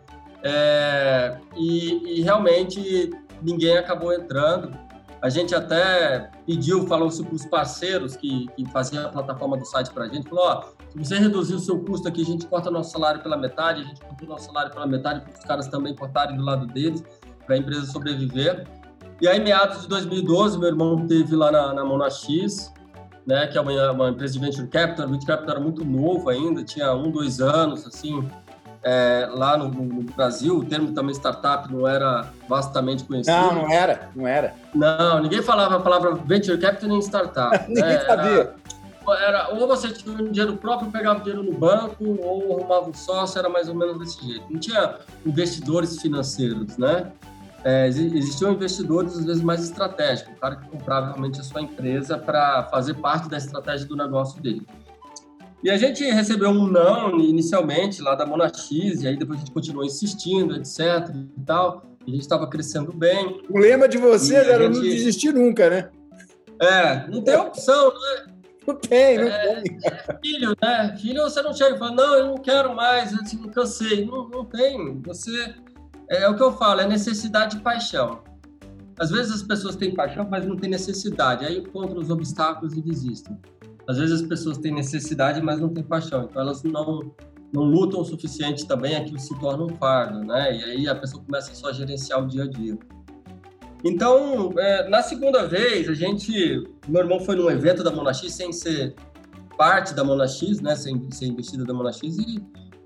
É, 0.43 1.39
e, 1.57 2.19
e 2.19 2.21
realmente 2.21 3.09
ninguém 3.41 3.77
acabou 3.77 4.13
entrando. 4.13 4.77
A 5.19 5.27
gente 5.27 5.55
até 5.55 6.29
pediu, 6.45 6.85
falou-se 6.85 7.23
para 7.23 7.33
os 7.33 7.45
parceiros 7.47 8.15
que, 8.15 8.45
que 8.55 8.63
faziam 8.69 9.03
a 9.03 9.09
plataforma 9.09 9.57
do 9.57 9.65
site 9.65 9.89
para 9.91 10.05
a 10.05 10.07
gente, 10.07 10.29
falou, 10.29 10.45
ó, 10.45 10.63
se 10.91 10.99
você 10.99 11.17
reduzir 11.17 11.55
o 11.55 11.59
seu 11.59 11.79
custo 11.79 12.07
aqui, 12.07 12.21
a 12.21 12.25
gente 12.25 12.45
corta 12.45 12.69
nosso 12.69 12.91
salário 12.91 13.23
pela 13.23 13.35
metade, 13.35 13.81
a 13.81 13.83
gente 13.85 14.01
corta 14.01 14.23
nosso 14.27 14.45
salário 14.45 14.71
pela 14.71 14.85
metade 14.85 15.21
para 15.21 15.33
os 15.33 15.43
caras 15.43 15.67
também 15.67 15.95
cortarem 15.95 16.37
do 16.37 16.43
lado 16.43 16.67
deles 16.67 17.03
para 17.43 17.55
a 17.55 17.57
empresa 17.57 17.87
sobreviver. 17.87 18.67
E 19.21 19.27
aí, 19.27 19.39
meados 19.39 19.81
de 19.81 19.87
2012, 19.87 20.59
meu 20.59 20.67
irmão 20.67 21.07
teve 21.07 21.35
lá 21.35 21.51
na, 21.51 21.73
na 21.73 21.85
Monax, 21.85 22.73
né, 23.25 23.47
que 23.47 23.57
é 23.57 23.61
uma, 23.61 23.91
uma, 23.91 24.09
empresa 24.09 24.33
de 24.33 24.39
venture 24.39 24.67
capital. 24.67 25.05
O 25.07 25.09
venture 25.09 25.27
capital 25.27 25.55
era 25.55 25.63
muito 25.63 25.85
novo 25.85 26.29
ainda, 26.29 26.63
tinha 26.63 26.93
um, 26.93 27.09
dois 27.09 27.39
anos, 27.39 27.87
assim, 27.87 28.27
é, 28.83 29.27
lá 29.31 29.57
no, 29.57 29.69
no, 29.69 30.03
Brasil. 30.03 30.57
O 30.57 30.65
termo 30.65 30.91
também 30.91 31.15
startup 31.15 31.71
não 31.73 31.87
era 31.87 32.27
vastamente 32.47 33.05
conhecido. 33.05 33.35
Não, 33.35 33.55
não 33.55 33.71
era, 33.71 34.09
não 34.15 34.27
era. 34.27 34.53
Não, 34.73 35.21
ninguém 35.21 35.41
falava 35.41 35.77
a 35.77 35.79
palavra 35.79 36.13
venture 36.13 36.57
capital 36.57 36.89
nem 36.89 36.99
startup. 36.99 37.57
ninguém 37.67 37.83
né? 37.83 37.99
sabia. 38.01 38.53
Era, 39.07 39.25
era, 39.27 39.49
ou 39.53 39.67
você 39.67 39.89
tinha 39.89 40.13
um 40.13 40.31
dinheiro 40.31 40.57
próprio, 40.57 40.91
pegava 40.91 41.19
dinheiro 41.21 41.43
no 41.43 41.53
banco, 41.57 42.03
ou 42.03 42.57
arrumava 42.59 42.89
um 42.89 42.93
sócio, 42.93 43.39
era 43.39 43.47
mais 43.47 43.69
ou 43.69 43.75
menos 43.75 43.97
desse 43.97 44.23
jeito. 44.25 44.45
Não 44.49 44.59
tinha 44.59 44.95
investidores 45.25 46.01
financeiros, 46.01 46.77
né? 46.77 47.11
É, 47.65 47.87
existiam 47.87 48.53
investidores, 48.53 49.17
às 49.17 49.25
vezes, 49.25 49.41
mais 49.41 49.63
estratégicos, 49.63 50.31
o 50.35 50.39
cara 50.39 50.55
que 50.55 50.69
comprava 50.69 51.07
realmente 51.07 51.39
a 51.39 51.43
sua 51.43 51.63
empresa 51.63 52.15
para 52.15 52.63
fazer 52.65 52.93
parte 52.93 53.27
da 53.27 53.37
estratégia 53.37 53.87
do 53.87 53.95
negócio 53.95 54.39
dele. 54.39 54.61
E 55.63 55.71
a 55.71 55.77
gente 55.77 56.03
recebeu 56.03 56.51
um 56.51 56.67
não 56.67 57.19
inicialmente 57.19 58.03
lá 58.03 58.13
da 58.13 58.23
Monax, 58.23 58.69
e 58.69 59.07
aí 59.07 59.17
depois 59.17 59.39
a 59.39 59.41
gente 59.43 59.51
continuou 59.51 59.83
insistindo, 59.83 60.55
etc. 60.55 61.09
e 61.35 61.41
tal. 61.43 61.83
E 62.05 62.11
a 62.11 62.13
gente 62.13 62.21
estava 62.21 62.47
crescendo 62.47 62.93
bem. 62.93 63.41
O 63.49 63.57
lema 63.57 63.87
de 63.87 63.97
vocês 63.97 64.47
era 64.47 64.65
gente... 64.65 64.75
não 64.75 64.81
desistir 64.83 65.33
nunca, 65.33 65.67
né? 65.67 65.89
É, 66.61 67.07
não 67.09 67.23
tem 67.23 67.35
opção, 67.35 67.89
né? 67.89 68.33
Não 68.67 68.75
tem, 68.75 69.17
não 69.17 69.27
É, 69.27 69.61
tem. 69.61 69.79
Filho, 70.23 70.55
né? 70.61 70.95
Filho, 71.01 71.23
você 71.23 71.41
não 71.41 71.51
chega 71.51 71.75
e 71.75 71.79
fala, 71.79 71.95
não, 71.95 72.15
eu 72.15 72.27
não 72.27 72.37
quero 72.37 72.75
mais, 72.75 73.11
eu 73.11 73.21
assim, 73.21 73.41
cansei. 73.49 74.05
Não, 74.05 74.29
não 74.29 74.45
tem. 74.45 75.01
Você. 75.01 75.55
É, 76.09 76.23
é 76.23 76.29
o 76.29 76.35
que 76.35 76.43
eu 76.43 76.51
falo, 76.51 76.81
é 76.81 76.87
necessidade 76.87 77.57
e 77.57 77.59
paixão. 77.59 78.21
Às 78.97 79.11
vezes 79.11 79.33
as 79.33 79.43
pessoas 79.43 79.75
têm 79.75 79.93
paixão, 79.93 80.27
mas 80.29 80.45
não 80.45 80.55
têm 80.55 80.69
necessidade. 80.69 81.45
Aí 81.45 81.59
encontram 81.59 81.99
os 81.99 82.09
obstáculos 82.09 82.73
e 82.73 82.81
desistem. 82.81 83.37
Às 83.87 83.97
vezes 83.97 84.21
as 84.21 84.27
pessoas 84.27 84.57
têm 84.57 84.73
necessidade, 84.73 85.41
mas 85.41 85.59
não 85.59 85.69
têm 85.69 85.83
paixão. 85.83 86.23
Então 86.23 86.41
elas 86.41 86.63
não, 86.63 87.13
não 87.53 87.63
lutam 87.63 88.01
o 88.01 88.05
suficiente 88.05 88.65
também, 88.65 88.95
aquilo 88.95 89.19
se 89.19 89.37
torna 89.39 89.63
um 89.63 89.69
fardo, 89.77 90.19
né? 90.19 90.57
E 90.57 90.63
aí 90.63 90.87
a 90.87 90.95
pessoa 90.95 91.23
começa 91.23 91.53
só 91.53 91.69
a 91.69 91.73
gerenciar 91.73 92.23
o 92.23 92.27
dia 92.27 92.43
a 92.43 92.47
dia. 92.47 92.77
Então, 93.83 94.53
é, 94.57 94.89
na 94.89 95.03
segunda 95.03 95.45
vez, 95.45 95.87
a 95.87 95.93
gente. 95.93 96.63
Meu 96.87 97.01
irmão 97.01 97.19
foi 97.19 97.35
num 97.35 97.49
evento 97.49 97.83
da 97.83 97.91
Monax 97.91 98.19
sem 98.31 98.51
ser 98.51 98.95
parte 99.57 99.93
da 99.93 100.03
Monax, 100.03 100.41
né? 100.61 100.75
Sem 100.75 101.11
ser 101.11 101.27
investida 101.27 101.63
da 101.63 101.73
Monax 101.73 102.01
e 102.01 102.41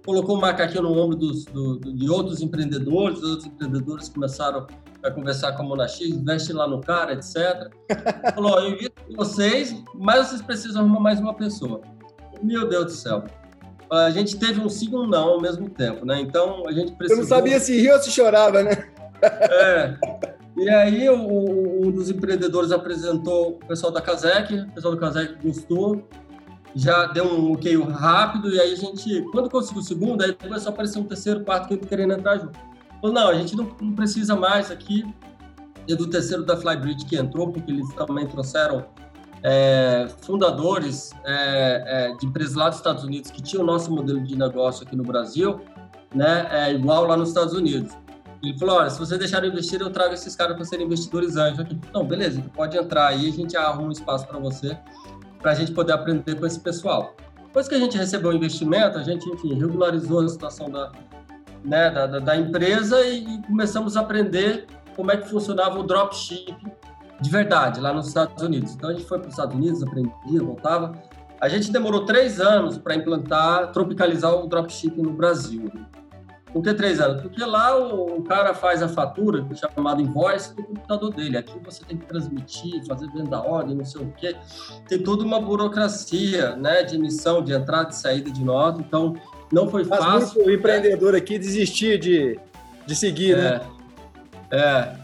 colocou 0.06 0.38
um 0.38 0.42
macaquinho 0.42 0.84
no 0.84 0.98
ombro 0.98 1.16
dos, 1.16 1.46
do, 1.46 1.78
do- 1.78 1.94
de 1.94 2.10
outros 2.10 2.42
empreendedores. 2.42 3.18
Os 3.20 3.30
outros 3.30 3.46
empreendedores 3.48 4.10
começaram 4.10 4.66
a 5.04 5.12
conversar 5.12 5.54
com 5.54 5.64
a 5.64 5.66
Monax, 5.66 6.02
investe 6.02 6.52
lá 6.54 6.68
no 6.68 6.82
cara, 6.82 7.14
etc. 7.14 7.70
Falou: 8.36 8.60
eu 8.60 8.70
invisto 8.72 8.94
em 9.10 9.16
vocês, 9.16 9.84
mas 9.96 10.28
vocês 10.28 10.42
precisam 10.42 10.82
arrumar 10.82 11.00
mais 11.00 11.20
uma 11.20 11.34
pessoa. 11.34 11.82
Meu 12.42 12.68
Deus 12.68 12.86
do 12.86 12.92
céu. 12.92 13.24
A 13.92 14.10
gente 14.12 14.38
teve 14.38 14.60
um 14.62 14.70
sim 14.70 14.92
e 14.92 14.96
um 14.96 15.08
não 15.08 15.30
ao 15.30 15.42
mesmo 15.42 15.68
tempo, 15.70 16.06
né? 16.06 16.20
Então 16.22 16.68
a 16.68 16.72
gente 16.72 16.92
Eu 16.92 16.96
precisou. 16.98 17.24
não 17.24 17.28
sabia 17.30 17.60
se 17.60 17.76
ria 17.80 17.96
ou 17.96 18.02
se 18.02 18.12
chorava, 18.12 18.62
né? 18.64 18.88
É. 19.22 19.96
E 20.58 20.70
aí 20.70 21.10
o- 21.10 21.16
o- 21.28 21.88
um 21.88 21.92
dos 21.92 22.10
empreendedores 22.10 22.72
apresentou 22.72 23.52
o 23.52 23.66
pessoal 23.68 23.92
da 23.92 24.00
Casec, 24.02 24.54
o 24.54 24.72
pessoal 24.72 24.94
da 24.96 25.00
Casec 25.00 25.36
gostou, 25.44 26.04
já 26.76 27.08
deu 27.08 27.26
um 27.26 27.54
ok 27.54 27.82
rápido, 27.84 28.54
e 28.54 28.60
aí 28.60 28.74
a 28.74 28.76
gente, 28.76 29.22
quando 29.32 29.50
conseguiu 29.50 29.82
o 29.82 29.86
segundo, 29.86 30.24
aí 30.24 30.34
começou 30.34 30.70
a 30.70 30.74
aparecer 30.74 31.00
um 31.00 31.04
terceiro, 31.04 31.44
quarto, 31.44 31.68
quinto 31.68 31.88
querendo 31.88 32.14
entrar 32.14 32.38
junto. 32.38 32.58
Falou, 33.02 33.14
não, 33.14 33.30
a 33.30 33.34
gente 33.34 33.56
não, 33.56 33.70
não 33.82 33.94
precisa 33.94 34.36
mais 34.36 34.70
aqui. 34.70 35.06
E 35.88 35.96
do 35.96 36.08
terceiro 36.08 36.46
da 36.46 36.56
Flybridge 36.56 37.06
que 37.06 37.16
entrou, 37.16 37.52
porque 37.52 37.72
eles 37.72 37.92
também 37.96 38.28
trouxeram 38.28 38.86
é, 39.42 40.08
fundadores 40.22 41.12
é, 41.26 41.84
é, 42.12 42.16
de 42.16 42.28
empresas 42.28 42.56
lá 42.56 42.70
dos 42.70 42.78
Estados 42.78 43.04
Unidos 43.04 43.32
que 43.32 43.42
tinham 43.42 43.64
o 43.64 43.66
nosso 43.66 43.92
modelo 43.92 44.22
de 44.22 44.36
negócio 44.36 44.86
aqui 44.86 44.96
no 44.96 45.04
Brasil, 45.04 45.60
né, 46.14 46.48
é, 46.52 46.74
igual 46.74 47.06
lá 47.06 47.18
nos 47.18 47.30
Estados 47.30 47.54
Unidos. 47.54 47.94
Ele 48.44 48.58
falou, 48.58 48.78
olha, 48.78 48.90
se 48.90 49.00
vocês 49.00 49.20
deixarem 49.20 49.50
investir, 49.50 49.82
eu 49.82 49.90
trago 49.90 50.14
esses 50.14 50.36
caras 50.36 50.56
para 50.56 50.64
serem 50.64 50.86
investidores 50.86 51.36
anjos 51.36 51.60
aqui. 51.60 51.78
Não, 51.94 52.06
beleza, 52.06 52.42
pode 52.54 52.78
entrar 52.78 53.08
aí, 53.08 53.28
a 53.28 53.32
gente 53.32 53.58
arruma 53.58 53.90
um 53.90 53.92
espaço 53.92 54.28
para 54.28 54.40
você, 54.40 54.78
para 55.42 55.52
a 55.52 55.56
gente 55.56 55.72
poder 55.72 55.94
aprender 55.94 56.36
com 56.36 56.46
esse 56.46 56.60
pessoal. 56.60 57.16
Depois 57.46 57.68
que 57.68 57.76
a 57.76 57.80
gente 57.80 57.98
recebeu 57.98 58.32
o 58.32 58.34
investimento, 58.34 58.98
a 58.98 59.04
gente, 59.04 59.28
enfim, 59.30 59.54
regularizou 59.56 60.22
a 60.22 60.30
situação 60.30 60.70
da, 60.70 60.92
né, 61.64 61.90
da, 61.90 62.08
da, 62.20 62.38
empresa 62.38 63.02
e, 63.06 63.42
começamos 63.44 63.98
a 63.98 64.02
aprender 64.02 64.68
como 64.96 65.12
é 65.12 65.18
que 65.18 65.28
funcionava 65.28 65.80
o 65.80 65.84
dropship 65.84 66.56
de 67.22 67.30
verdade, 67.30 67.80
lá 67.82 67.92
nos 67.92 68.08
Estados 68.08 68.42
Unidos. 68.42 68.74
Então 68.74 68.90
a 68.90 68.94
gente 68.94 69.06
foi 69.06 69.20
para 69.20 69.28
os 69.28 69.34
Estados 69.34 69.56
Unidos, 69.56 69.84
aprendia, 69.84 70.42
voltava. 70.42 70.94
A 71.42 71.50
gente 71.50 71.72
demorou 71.72 72.06
três 72.06 72.40
anos 72.40 72.78
para 72.78 72.96
implantar, 72.96 73.72
tropicalizar 73.72 74.34
o 74.34 74.48
dropship 74.48 75.02
no 75.02 75.12
Brasil. 75.12 75.72
Que 76.52 76.74
três 76.74 77.00
anos? 77.00 77.22
Porque 77.22 77.44
lá 77.46 77.78
o, 77.78 78.18
o 78.18 78.24
cara 78.24 78.54
faz 78.54 78.82
a 78.82 78.90
fatura, 78.90 79.46
é 79.50 79.56
chamado 79.56 80.02
invoice, 80.02 80.56
do 80.56 80.64
computador 80.64 81.14
dele. 81.14 81.38
Aqui 81.38 81.54
você 81.64 81.86
tem 81.86 81.96
que 81.96 82.06
transmitir, 82.06 82.84
fazer 82.86 83.08
venda 83.12 83.40
ordem, 83.40 83.76
não 83.76 83.86
sei 83.86 84.02
o 84.02 84.12
quê. 84.18 84.36
Tem 84.88 85.00
toda 85.00 85.24
uma 85.24 85.40
burocracia 85.40 86.56
né, 86.56 86.84
de 86.84 86.96
emissão, 86.96 87.44
de 87.44 87.54
entrada 87.54 87.92
e 87.92 87.96
saída 87.96 88.32
de 88.32 88.44
nota. 88.44 88.82
Então, 88.82 89.16
não 89.52 89.70
foi 89.70 89.84
Mas 89.86 90.00
fácil. 90.00 90.44
muito 90.44 90.52
empreendedor 90.52 91.16
aqui 91.16 91.38
desistir 91.38 92.00
de, 92.00 92.40
de 92.86 92.96
seguir, 92.96 93.38
né? 93.38 93.62
É, 94.50 94.60
é. 94.60 95.00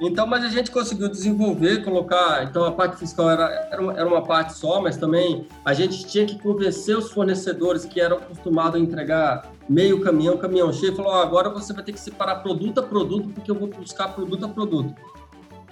Então, 0.00 0.26
mas 0.26 0.44
a 0.44 0.48
gente 0.48 0.70
conseguiu 0.70 1.08
desenvolver, 1.08 1.84
colocar. 1.84 2.44
Então, 2.44 2.64
a 2.64 2.72
parte 2.72 2.96
fiscal 2.96 3.30
era, 3.30 3.68
era, 3.70 3.82
uma, 3.82 3.92
era 3.92 4.06
uma 4.06 4.22
parte 4.22 4.54
só, 4.54 4.80
mas 4.80 4.96
também 4.96 5.46
a 5.64 5.74
gente 5.74 6.06
tinha 6.06 6.24
que 6.24 6.38
convencer 6.38 6.96
os 6.96 7.10
fornecedores 7.10 7.84
que 7.84 8.00
eram 8.00 8.16
acostumados 8.16 8.76
a 8.76 8.78
entregar 8.78 9.50
meio 9.68 10.00
caminhão, 10.00 10.36
caminhão 10.38 10.72
cheio, 10.72 10.94
falou: 10.94 11.12
"Ó, 11.12 11.22
agora 11.22 11.50
você 11.50 11.72
vai 11.72 11.84
ter 11.84 11.92
que 11.92 12.00
separar 12.00 12.36
produto 12.36 12.78
a 12.78 12.82
produto, 12.82 13.28
porque 13.28 13.50
eu 13.50 13.54
vou 13.54 13.68
buscar 13.68 14.08
produto 14.08 14.44
a 14.44 14.48
produto. 14.48 14.94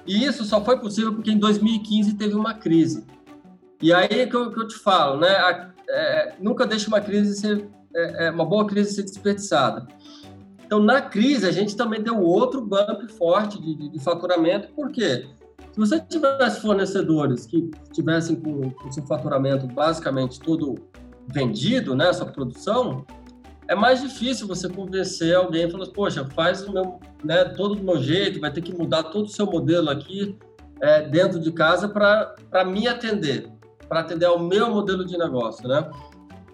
E 0.07 0.25
isso 0.25 0.45
só 0.45 0.65
foi 0.65 0.79
possível 0.79 1.15
porque 1.15 1.31
em 1.31 1.39
2015 1.39 2.15
teve 2.15 2.35
uma 2.35 2.55
crise. 2.55 3.05
E 3.83 3.93
aí 3.93 4.27
que 4.27 4.37
eu, 4.37 4.53
que 4.53 4.61
eu 4.61 4.69
te 4.69 4.77
falo, 4.77 5.19
né? 5.19 5.31
A- 5.31 5.71
é, 5.89 6.35
nunca 6.41 6.67
deixe 6.67 6.89
uma 6.89 7.01
crise 7.01 7.37
ser 7.37 7.69
é, 7.95 8.27
é, 8.27 8.31
uma 8.31 8.45
boa 8.45 8.67
crise 8.67 8.93
ser 8.95 9.03
desperdiçada. 9.03 9.87
Então, 10.65 10.81
na 10.81 11.01
crise, 11.01 11.47
a 11.47 11.53
gente 11.53 11.77
também 11.77 12.03
deu 12.03 12.21
outro 12.21 12.61
bump 12.61 13.09
forte 13.17 13.61
de, 13.61 13.75
de, 13.75 13.89
de 13.89 13.99
faturamento, 14.01 14.69
por 14.75 14.91
quê? 14.91 15.29
Se 15.73 15.79
você 15.79 16.01
tivesse 16.01 16.61
fornecedores 16.61 17.47
que 17.47 17.71
tivessem 17.93 18.37
com 18.37 18.73
o 18.85 18.93
seu 18.93 19.07
faturamento 19.07 19.67
basicamente 19.67 20.41
todo 20.41 20.75
vendido, 21.29 21.95
né, 21.95 22.13
sua 22.13 22.27
produção, 22.27 23.05
é 23.69 23.75
mais 23.75 24.01
difícil 24.01 24.47
você 24.47 24.69
convencer 24.69 25.35
alguém 25.35 25.67
e 25.67 25.71
falar, 25.71 25.87
poxa, 25.89 26.25
faz 26.35 26.63
o 26.63 26.73
meu, 26.73 27.01
né, 27.25 27.45
todo 27.45 27.75
do 27.75 27.83
meu 27.83 28.01
jeito, 28.01 28.41
vai 28.41 28.53
ter 28.53 28.61
que 28.61 28.73
mudar 28.73 29.05
todo 29.05 29.27
o 29.27 29.29
seu 29.29 29.47
modelo 29.47 29.91
aqui 29.91 30.39
é, 30.81 31.03
dentro 31.03 31.41
de 31.41 31.51
casa 31.51 31.89
para 31.89 32.65
me 32.65 32.87
atender, 32.87 33.51
para 33.89 34.01
atender 34.01 34.27
ao 34.27 34.39
meu 34.39 34.71
modelo 34.71 35.05
de 35.05 35.17
negócio, 35.17 35.67
né? 35.69 35.91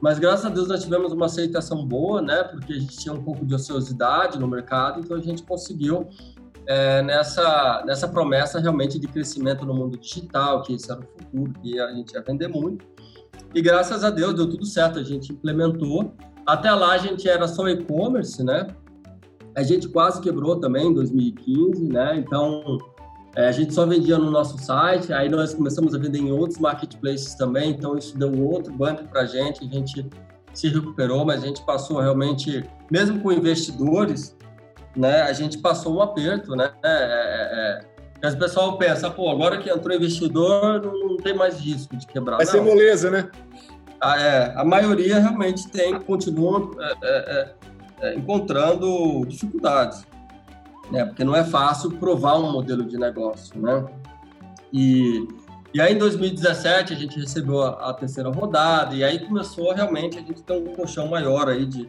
Mas 0.00 0.18
graças 0.18 0.44
a 0.44 0.48
Deus 0.48 0.66
nós 0.68 0.82
tivemos 0.82 1.12
uma 1.12 1.26
aceitação 1.26 1.86
boa, 1.86 2.20
né? 2.20 2.42
Porque 2.42 2.72
a 2.72 2.78
gente 2.78 2.96
tinha 2.96 3.14
um 3.14 3.22
pouco 3.22 3.46
de 3.46 3.54
ociosidade 3.54 4.38
no 4.38 4.48
mercado, 4.48 5.00
então 5.00 5.16
a 5.16 5.20
gente 5.20 5.42
conseguiu 5.44 6.08
é, 6.66 7.02
nessa 7.02 7.84
nessa 7.86 8.08
promessa 8.08 8.58
realmente 8.58 8.98
de 8.98 9.06
crescimento 9.06 9.64
no 9.64 9.74
mundo 9.74 9.96
digital, 9.96 10.62
que 10.62 10.74
esse 10.74 10.90
era 10.90 11.00
o 11.00 11.04
futuro, 11.04 11.52
que 11.62 11.78
a 11.78 11.92
gente 11.92 12.12
ia 12.14 12.22
vender 12.22 12.48
muito. 12.48 12.84
E 13.54 13.60
graças 13.60 14.02
a 14.02 14.10
Deus 14.10 14.34
deu 14.34 14.48
tudo 14.48 14.64
certo, 14.64 14.98
a 14.98 15.02
gente 15.04 15.32
implementou. 15.32 16.14
Até 16.46 16.70
lá 16.72 16.92
a 16.92 16.98
gente 16.98 17.28
era 17.28 17.46
só 17.46 17.68
e-commerce, 17.68 18.42
né? 18.42 18.66
A 19.56 19.62
gente 19.62 19.88
quase 19.88 20.20
quebrou 20.20 20.58
também 20.58 20.88
em 20.88 20.94
2015, 20.94 21.88
né? 21.88 22.16
Então 22.16 22.78
é, 23.36 23.48
a 23.48 23.52
gente 23.52 23.72
só 23.72 23.86
vendia 23.86 24.18
no 24.18 24.30
nosso 24.30 24.58
site, 24.58 25.12
aí 25.12 25.28
nós 25.28 25.54
começamos 25.54 25.94
a 25.94 25.98
vender 25.98 26.18
em 26.18 26.30
outros 26.30 26.58
marketplaces 26.58 27.34
também, 27.34 27.70
então 27.70 27.96
isso 27.96 28.16
deu 28.18 28.30
outro 28.42 28.72
bump 28.72 29.02
para 29.08 29.22
a 29.22 29.26
gente, 29.26 29.64
a 29.64 29.68
gente 29.68 30.06
se 30.52 30.68
recuperou, 30.68 31.24
mas 31.24 31.42
a 31.42 31.46
gente 31.46 31.64
passou 31.64 31.98
realmente, 31.98 32.62
mesmo 32.90 33.20
com 33.20 33.32
investidores, 33.32 34.36
né, 34.94 35.22
a 35.22 35.32
gente 35.32 35.56
passou 35.58 35.96
um 35.96 36.02
aperto, 36.02 36.54
né? 36.54 36.70
É, 36.84 37.80
é, 38.22 38.28
é, 38.28 38.28
o 38.28 38.38
pessoal 38.38 38.76
pensa, 38.76 39.10
pô, 39.10 39.30
agora 39.30 39.56
que 39.56 39.70
entrou 39.70 39.96
investidor, 39.96 40.82
não, 40.82 41.08
não 41.08 41.16
tem 41.16 41.34
mais 41.34 41.58
risco 41.58 41.96
de 41.96 42.06
quebrar. 42.06 42.36
Vai 42.36 42.46
ser 42.46 42.58
Não. 42.58 42.66
moleza, 42.66 43.10
né? 43.10 43.30
A, 44.02 44.20
é, 44.20 44.52
a 44.56 44.64
maioria 44.64 45.20
realmente 45.20 45.68
tem, 45.68 45.98
continua 46.00 46.70
é, 46.80 46.94
é, 47.04 47.54
é, 48.00 48.14
encontrando 48.16 49.24
dificuldades, 49.26 50.04
né? 50.90 51.04
Porque 51.04 51.22
não 51.22 51.36
é 51.36 51.44
fácil 51.44 51.92
provar 51.92 52.36
um 52.36 52.50
modelo 52.50 52.84
de 52.84 52.98
negócio, 52.98 53.56
né? 53.60 53.86
E, 54.72 55.28
e 55.72 55.80
aí 55.80 55.94
em 55.94 55.98
2017 55.98 56.92
a 56.92 56.96
gente 56.96 57.20
recebeu 57.20 57.62
a, 57.62 57.90
a 57.90 57.94
terceira 57.94 58.28
rodada 58.28 58.92
e 58.94 59.04
aí 59.04 59.20
começou 59.20 59.72
realmente 59.72 60.18
a 60.18 60.20
gente 60.20 60.42
ter 60.42 60.54
um 60.54 60.74
colchão 60.74 61.06
maior 61.06 61.48
aí 61.48 61.64
de 61.64 61.88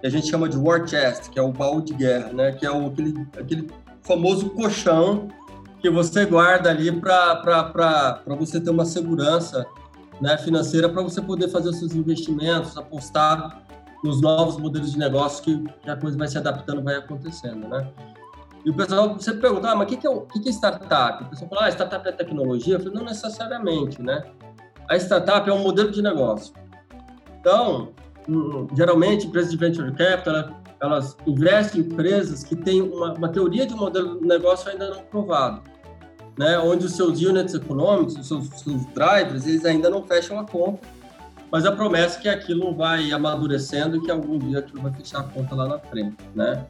que 0.00 0.06
a 0.06 0.10
gente 0.10 0.28
chama 0.28 0.48
de 0.48 0.56
war 0.56 0.88
chest, 0.88 1.28
que 1.28 1.38
é 1.38 1.42
o 1.42 1.52
baú 1.52 1.82
de 1.82 1.92
guerra, 1.92 2.32
né? 2.32 2.52
Que 2.52 2.64
é 2.64 2.70
o, 2.70 2.86
aquele, 2.86 3.26
aquele 3.38 3.70
famoso 4.00 4.48
colchão 4.50 5.28
que 5.82 5.90
você 5.90 6.24
guarda 6.24 6.70
ali 6.70 6.90
para 6.92 8.22
você 8.38 8.60
ter 8.60 8.70
uma 8.70 8.86
segurança 8.86 9.66
né, 10.22 10.38
financeira 10.38 10.88
para 10.88 11.02
você 11.02 11.20
poder 11.20 11.48
fazer 11.48 11.70
os 11.70 11.78
seus 11.78 11.94
investimentos, 11.96 12.78
apostar 12.78 13.60
nos 14.04 14.20
novos 14.20 14.56
modelos 14.56 14.92
de 14.92 14.98
negócio 14.98 15.42
que, 15.42 15.58
que 15.80 15.90
a 15.90 15.96
coisa 15.96 16.16
vai 16.16 16.28
se 16.28 16.38
adaptando, 16.38 16.82
vai 16.82 16.94
acontecendo, 16.94 17.68
né? 17.68 17.88
E 18.64 18.70
o 18.70 18.74
pessoal 18.74 19.18
sempre 19.18 19.40
pergunta, 19.40 19.70
ah, 19.70 19.74
mas 19.74 19.86
o 19.86 19.90
que, 19.90 19.96
que, 19.96 20.06
é, 20.06 20.20
que, 20.32 20.40
que 20.40 20.48
é 20.48 20.52
startup? 20.52 21.24
O 21.24 21.26
pessoal 21.26 21.50
fala, 21.50 21.66
ah, 21.66 21.68
startup 21.70 22.08
é 22.08 22.12
tecnologia? 22.12 22.76
Eu 22.76 22.78
falei, 22.78 22.94
não 22.94 23.04
necessariamente, 23.04 24.00
né? 24.00 24.22
A 24.88 24.96
startup 24.96 25.50
é 25.50 25.52
um 25.52 25.62
modelo 25.62 25.90
de 25.90 26.00
negócio. 26.00 26.54
Então, 27.40 27.88
hum, 28.28 28.68
geralmente, 28.76 29.26
empresas 29.26 29.50
de 29.50 29.56
venture 29.56 29.92
capital, 29.92 30.62
elas 30.80 31.16
investem 31.26 31.80
em 31.80 31.84
empresas 31.84 32.44
que 32.44 32.54
têm 32.54 32.80
uma, 32.80 33.12
uma 33.14 33.28
teoria 33.28 33.66
de 33.66 33.74
um 33.74 33.78
modelo 33.78 34.20
de 34.20 34.26
negócio 34.26 34.70
ainda 34.70 34.88
não 34.90 35.02
provado 35.02 35.71
né, 36.38 36.58
onde 36.58 36.86
os 36.86 36.92
seus 36.92 37.20
units 37.20 37.54
econômicos, 37.54 38.16
os 38.16 38.26
seus, 38.26 38.48
seus, 38.48 38.86
drivers, 38.86 39.46
eles 39.46 39.64
ainda 39.64 39.90
não 39.90 40.02
fecham 40.02 40.38
a 40.38 40.44
conta, 40.44 40.80
mas 41.50 41.66
a 41.66 41.72
promessa 41.72 42.18
é 42.18 42.22
que 42.22 42.28
aquilo 42.28 42.74
vai 42.74 43.12
amadurecendo 43.12 43.96
e 43.96 44.00
que 44.00 44.10
algum 44.10 44.38
dia 44.38 44.60
aquilo 44.60 44.82
vai 44.82 44.92
fechar 44.92 45.20
a 45.20 45.24
conta 45.24 45.54
lá 45.54 45.68
na 45.68 45.78
frente, 45.78 46.16
né? 46.34 46.66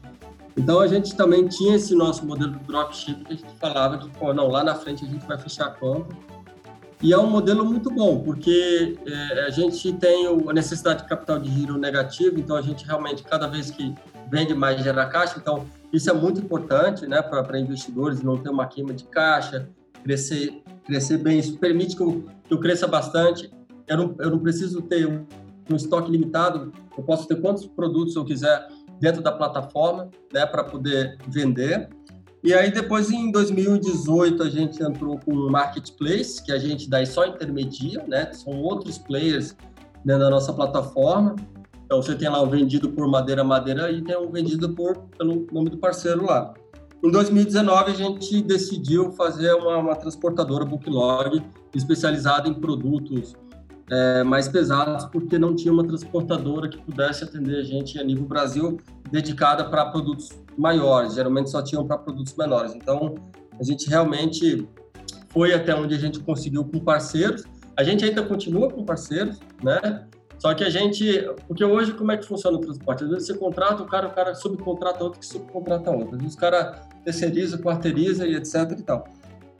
Então 0.55 0.79
a 0.79 0.87
gente 0.87 1.15
também 1.15 1.47
tinha 1.47 1.75
esse 1.75 1.95
nosso 1.95 2.25
modelo 2.25 2.51
do 2.51 2.59
dropship 2.59 3.23
que 3.25 3.33
a 3.33 3.35
gente 3.35 3.55
falava 3.59 3.97
que, 3.97 4.09
pô, 4.09 4.33
não, 4.33 4.49
lá 4.49 4.63
na 4.63 4.75
frente 4.75 5.03
a 5.03 5.07
gente 5.07 5.25
vai 5.25 5.37
fechar 5.37 5.65
a 5.67 5.71
conta 5.71 6.15
E 7.01 7.11
é 7.11 7.17
um 7.17 7.27
modelo 7.27 7.65
muito 7.65 7.89
bom, 7.89 8.19
porque 8.19 8.97
é, 9.05 9.45
a 9.45 9.49
gente 9.49 9.91
tem 9.93 10.27
a 10.27 10.53
necessidade 10.53 11.03
de 11.03 11.09
capital 11.09 11.39
de 11.39 11.51
giro 11.51 11.77
negativo, 11.77 12.39
então 12.39 12.55
a 12.55 12.61
gente 12.61 12.85
realmente, 12.85 13.23
cada 13.23 13.47
vez 13.47 13.71
que 13.71 13.95
vende 14.33 14.55
mais, 14.55 14.83
gera 14.83 15.05
caixa. 15.05 15.35
Então, 15.37 15.67
isso 15.93 16.09
é 16.09 16.13
muito 16.13 16.41
importante 16.41 17.05
né, 17.05 17.21
para 17.21 17.59
investidores, 17.59 18.23
não 18.23 18.35
ter 18.35 18.49
uma 18.49 18.65
queima 18.65 18.91
de 18.91 19.03
caixa, 19.03 19.69
crescer, 20.03 20.63
crescer 20.83 21.19
bem. 21.19 21.37
Isso 21.37 21.59
permite 21.59 21.95
que 21.95 22.01
eu, 22.01 22.25
que 22.43 22.51
eu 22.51 22.59
cresça 22.59 22.87
bastante. 22.87 23.51
Eu 23.87 23.97
não, 23.97 24.15
eu 24.17 24.31
não 24.31 24.39
preciso 24.39 24.81
ter 24.81 25.05
um, 25.05 25.23
um 25.69 25.75
estoque 25.75 26.09
limitado, 26.09 26.71
eu 26.97 27.03
posso 27.03 27.27
ter 27.27 27.39
quantos 27.39 27.67
produtos 27.67 28.15
eu 28.15 28.25
quiser 28.25 28.67
dentro 28.99 29.21
da 29.21 29.31
plataforma 29.31 30.09
né, 30.33 30.47
para 30.47 30.63
poder 30.63 31.15
vender. 31.27 31.89
E 32.43 32.53
aí 32.53 32.71
depois 32.71 33.11
em 33.11 33.31
2018 33.31 34.41
a 34.41 34.49
gente 34.49 34.81
entrou 34.81 35.19
com 35.19 35.31
o 35.31 35.51
marketplace, 35.51 36.43
que 36.43 36.51
a 36.51 36.57
gente 36.57 36.89
daí 36.89 37.05
só 37.05 37.25
intermedia, 37.25 38.03
né? 38.07 38.33
São 38.33 38.59
outros 38.61 38.97
players 38.97 39.55
dentro 40.03 40.23
da 40.23 40.29
nossa 40.29 40.51
plataforma. 40.51 41.35
Então 41.93 42.01
você 42.01 42.15
tem 42.15 42.27
lá 42.27 42.41
o 42.41 42.47
vendido 42.47 42.89
por 42.89 43.07
madeira 43.07 43.43
madeira 43.43 43.91
e 43.91 44.01
tem 44.01 44.17
um 44.17 44.31
vendido 44.31 44.73
por 44.73 44.97
pelo 45.15 45.45
nome 45.51 45.69
do 45.69 45.77
parceiro 45.77 46.25
lá. 46.25 46.51
Em 47.03 47.11
2019 47.11 47.91
a 47.91 47.93
gente 47.93 48.41
decidiu 48.41 49.11
fazer 49.11 49.53
uma, 49.53 49.77
uma 49.77 49.95
transportadora 49.95 50.65
Booklog 50.65 51.39
especializada 51.75 52.49
em 52.49 52.53
produtos 52.55 53.35
é, 53.91 54.23
mais 54.23 54.47
pesados, 54.47 55.05
porque 55.05 55.37
não 55.37 55.55
tinha 55.55 55.71
uma 55.71 55.85
transportadora 55.85 56.67
que 56.67 56.79
pudesse 56.81 57.25
atender 57.25 57.59
a 57.59 57.63
gente 57.63 57.99
a 57.99 58.03
nível 58.03 58.25
Brasil 58.25 58.79
dedicada 59.11 59.63
para 59.65 59.85
produtos 59.91 60.29
maiores, 60.57 61.13
geralmente 61.13 61.51
só 61.51 61.61
tinham 61.61 61.85
para 61.85 61.99
produtos 61.99 62.33
menores. 62.35 62.73
Então, 62.73 63.13
a 63.59 63.63
gente 63.63 63.87
realmente 63.87 64.67
foi 65.29 65.53
até 65.53 65.75
onde 65.75 65.93
a 65.93 65.99
gente 65.99 66.19
conseguiu 66.21 66.65
com 66.65 66.79
parceiros. 66.79 67.43
A 67.77 67.83
gente 67.83 68.03
ainda 68.03 68.23
continua 68.23 68.67
com 68.71 68.83
parceiros, 68.83 69.39
né? 69.61 70.07
Só 70.43 70.53
que 70.53 70.61
a 70.61 70.69
gente, 70.69 71.25
porque 71.47 71.63
hoje 71.63 71.93
como 71.93 72.11
é 72.11 72.17
que 72.17 72.25
funciona 72.25 72.57
o 72.57 72.59
transporte? 72.59 73.05
Às 73.05 73.09
vezes 73.09 73.27
você 73.27 73.33
contrata 73.33 73.81
o 73.81 73.85
cara, 73.85 74.09
o 74.09 74.11
cara 74.11 74.35
subcontrata 74.35 75.01
outro 75.01 75.17
que 75.17 75.25
subcontrata 75.25 75.89
outro. 75.89 76.15
Às 76.15 76.21
vezes 76.21 76.35
o 76.35 76.37
cara 76.37 76.81
terceiriza, 77.05 77.57
quarteiriza 77.57 78.27
e 78.27 78.35
etc 78.35 78.77
e 78.77 78.83
tal. 78.83 79.07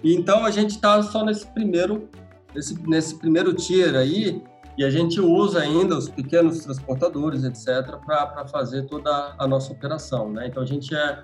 E 0.03 0.13
então 0.13 0.43
a 0.43 0.51
gente 0.51 0.71
está 0.71 1.01
só 1.01 1.23
nesse 1.23 1.47
primeiro, 1.47 2.09
nesse, 2.53 2.77
nesse 2.85 3.17
primeiro 3.17 3.53
tier 3.53 3.95
aí, 3.95 4.43
e 4.77 4.83
a 4.83 4.89
gente 4.89 5.21
usa 5.21 5.61
ainda 5.61 5.97
os 5.97 6.09
pequenos 6.09 6.59
transportadores, 6.59 7.45
etc., 7.45 7.95
para 8.05 8.45
fazer 8.47 8.83
toda 8.83 9.35
a 9.39 9.47
nossa 9.47 9.71
operação. 9.71 10.33
Né? 10.33 10.47
Então 10.47 10.61
a 10.61 10.65
gente 10.65 10.93
é, 10.93 11.23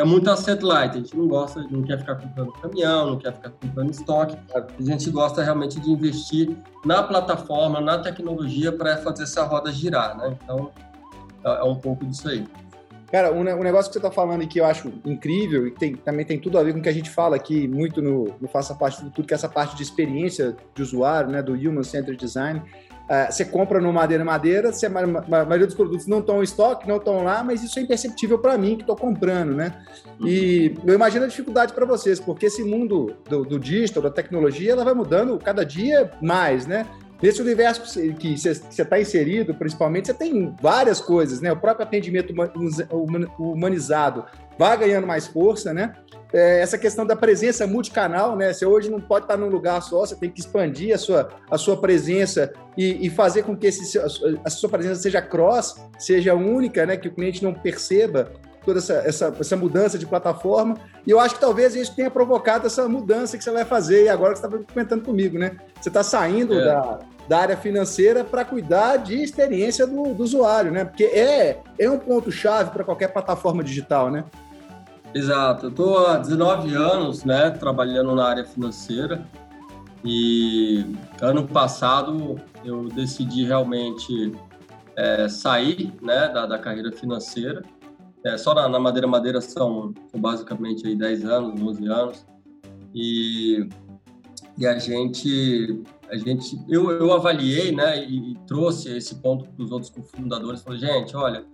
é 0.00 0.04
muito 0.04 0.30
asset 0.30 0.64
light, 0.64 0.92
a 0.92 0.98
gente 0.98 1.16
não 1.16 1.28
gosta, 1.28 1.62
não 1.70 1.82
quer 1.82 1.98
ficar 1.98 2.16
comprando 2.16 2.52
caminhão, 2.52 3.10
não 3.10 3.18
quer 3.18 3.34
ficar 3.34 3.50
comprando 3.50 3.90
estoque, 3.90 4.36
a 4.54 4.82
gente 4.82 5.10
gosta 5.10 5.42
realmente 5.42 5.78
de 5.78 5.90
investir 5.90 6.56
na 6.84 7.02
plataforma, 7.02 7.80
na 7.80 7.98
tecnologia 7.98 8.72
para 8.72 8.96
fazer 8.98 9.24
essa 9.24 9.44
roda 9.44 9.70
girar. 9.70 10.16
Né? 10.16 10.36
Então 10.42 10.70
é, 11.44 11.50
é 11.50 11.64
um 11.64 11.76
pouco 11.76 12.06
disso 12.06 12.28
aí. 12.28 12.46
Cara, 13.12 13.32
um, 13.32 13.40
um 13.40 13.62
negócio 13.62 13.90
que 13.90 13.94
você 13.94 14.06
está 14.06 14.10
falando 14.10 14.42
e 14.42 14.46
que 14.46 14.60
eu 14.60 14.64
acho 14.64 14.92
incrível 15.04 15.66
e 15.66 15.72
tem, 15.72 15.96
também 15.96 16.24
tem 16.24 16.38
tudo 16.38 16.58
a 16.58 16.62
ver 16.62 16.72
com 16.72 16.78
o 16.78 16.82
que 16.82 16.88
a 16.88 16.92
gente 16.92 17.10
fala 17.10 17.36
aqui 17.36 17.66
muito 17.66 18.00
no, 18.00 18.34
no 18.40 18.48
Faça 18.48 18.74
Parte 18.74 19.02
do 19.02 19.10
Tudo, 19.10 19.26
que 19.26 19.34
é 19.34 19.36
essa 19.36 19.48
parte 19.48 19.76
de 19.76 19.82
experiência 19.82 20.56
de 20.74 20.82
usuário, 20.82 21.28
né, 21.28 21.42
do 21.42 21.52
Human 21.52 21.82
Centered 21.82 22.16
Design, 22.16 22.62
você 23.28 23.44
compra 23.44 23.80
no 23.80 23.92
Madeira 23.92 24.24
Madeira, 24.24 24.72
você, 24.72 24.86
a 24.86 24.90
maioria 24.90 25.66
dos 25.66 25.74
produtos 25.74 26.06
não 26.06 26.20
estão 26.20 26.40
em 26.40 26.44
estoque, 26.44 26.86
não 26.86 26.98
estão 26.98 27.24
lá, 27.24 27.42
mas 27.42 27.60
isso 27.60 27.76
é 27.80 27.82
imperceptível 27.82 28.38
para 28.38 28.56
mim 28.56 28.76
que 28.76 28.82
estou 28.82 28.94
comprando, 28.94 29.52
né? 29.52 29.72
E 30.24 30.76
eu 30.86 30.94
imagino 30.94 31.24
a 31.24 31.28
dificuldade 31.28 31.72
para 31.72 31.84
vocês, 31.84 32.20
porque 32.20 32.46
esse 32.46 32.62
mundo 32.62 33.16
do, 33.28 33.44
do 33.44 33.58
digital, 33.58 34.00
da 34.00 34.10
tecnologia, 34.10 34.72
ela 34.72 34.84
vai 34.84 34.94
mudando 34.94 35.36
cada 35.38 35.64
dia 35.64 36.08
mais, 36.22 36.68
né? 36.68 36.86
Nesse 37.20 37.42
universo 37.42 38.00
que 38.14 38.38
você 38.38 38.50
está 38.50 38.98
inserido, 38.98 39.54
principalmente, 39.54 40.06
você 40.06 40.14
tem 40.14 40.54
várias 40.62 41.00
coisas, 41.00 41.40
né? 41.40 41.52
O 41.52 41.56
próprio 41.56 41.84
atendimento 41.86 42.32
humanizado 43.38 44.24
vai 44.60 44.76
ganhando 44.76 45.06
mais 45.06 45.26
força, 45.26 45.72
né? 45.72 45.94
é, 46.32 46.60
essa 46.60 46.78
questão 46.78 47.04
da 47.04 47.16
presença 47.16 47.66
multicanal, 47.66 48.36
né? 48.36 48.52
Você 48.52 48.64
hoje 48.64 48.90
não 48.90 49.00
pode 49.00 49.24
estar 49.24 49.36
num 49.36 49.48
lugar 49.48 49.80
só, 49.82 50.00
você 50.00 50.14
tem 50.14 50.30
que 50.30 50.40
expandir 50.40 50.94
a 50.94 50.98
sua, 50.98 51.28
a 51.50 51.58
sua 51.58 51.76
presença 51.76 52.52
e, 52.76 53.06
e 53.06 53.10
fazer 53.10 53.42
com 53.42 53.56
que 53.56 53.66
esse, 53.66 53.98
a 53.98 54.50
sua 54.50 54.68
presença 54.68 55.00
seja 55.00 55.20
cross, 55.20 55.76
seja 55.98 56.34
única, 56.34 56.86
né? 56.86 56.96
Que 56.96 57.08
o 57.08 57.12
cliente 57.12 57.42
não 57.42 57.52
perceba 57.52 58.32
toda 58.64 58.78
essa, 58.78 58.94
essa, 59.06 59.34
essa 59.40 59.56
mudança 59.56 59.98
de 59.98 60.06
plataforma. 60.06 60.76
E 61.06 61.10
eu 61.10 61.18
acho 61.18 61.34
que 61.34 61.40
talvez 61.40 61.74
isso 61.74 61.96
tenha 61.96 62.10
provocado 62.10 62.66
essa 62.66 62.88
mudança 62.88 63.36
que 63.36 63.42
você 63.42 63.50
vai 63.50 63.64
fazer, 63.64 64.04
e 64.04 64.08
agora 64.08 64.34
que 64.34 64.38
você 64.38 64.46
estava 64.46 64.62
comentando 64.64 65.04
comigo, 65.04 65.38
né? 65.38 65.56
Você 65.80 65.88
está 65.88 66.02
saindo 66.02 66.54
é. 66.54 66.64
da, 66.64 66.98
da 67.28 67.38
área 67.38 67.56
financeira 67.56 68.22
para 68.22 68.44
cuidar 68.44 68.98
de 68.98 69.20
experiência 69.20 69.84
do, 69.84 70.14
do 70.14 70.22
usuário, 70.22 70.70
né? 70.70 70.84
Porque 70.84 71.04
é, 71.04 71.58
é 71.76 71.90
um 71.90 71.98
ponto-chave 71.98 72.70
para 72.70 72.84
qualquer 72.84 73.08
plataforma 73.08 73.64
digital, 73.64 74.10
né? 74.10 74.24
Exato. 75.14 75.66
Eu 75.66 75.70
estou 75.70 76.06
há 76.06 76.18
19 76.18 76.74
anos 76.74 77.24
né, 77.24 77.50
trabalhando 77.50 78.14
na 78.14 78.26
área 78.26 78.44
financeira 78.44 79.26
e 80.04 80.84
ano 81.20 81.46
passado 81.46 82.40
eu 82.64 82.88
decidi 82.88 83.44
realmente 83.44 84.32
é, 84.96 85.28
sair 85.28 85.92
né, 86.00 86.28
da, 86.28 86.46
da, 86.46 86.58
carreira 86.58 86.92
financeira. 86.92 87.62
É, 88.24 88.36
só 88.36 88.54
na, 88.54 88.68
na, 88.68 88.78
Madeira 88.78 89.06
Madeira 89.06 89.40
são, 89.40 89.92
são 90.10 90.20
basicamente 90.20 90.86
aí 90.86 90.94
10 90.94 91.24
anos, 91.24 91.60
11 91.60 91.86
anos. 91.88 92.26
E, 92.94 93.68
e 94.58 94.66
a 94.66 94.78
gente, 94.78 95.82
a 96.08 96.16
gente 96.16 96.56
eu, 96.68 96.90
eu 96.90 97.12
avaliei 97.12 97.72
né, 97.72 98.04
e, 98.04 98.32
e 98.32 98.34
trouxe 98.46 98.96
esse 98.96 99.16
ponto 99.16 99.48
para 99.50 99.64
os 99.64 99.72
outros 99.72 99.90
cofundadores. 99.90 100.62
Falei, 100.62 100.78
gente, 100.78 101.16
olha, 101.16 101.44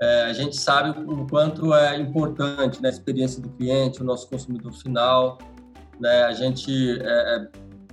é, 0.00 0.24
a 0.24 0.32
gente 0.32 0.56
sabe 0.56 0.98
o 1.00 1.26
quanto 1.26 1.72
é 1.74 1.98
importante 1.98 2.82
né, 2.82 2.88
a 2.88 2.92
experiência 2.92 3.40
do 3.40 3.48
cliente, 3.50 4.02
o 4.02 4.04
nosso 4.04 4.28
consumidor 4.28 4.72
final, 4.72 5.38
né, 5.98 6.24
a 6.24 6.32
gente 6.32 7.00
é, 7.00 7.36
é 7.36 7.48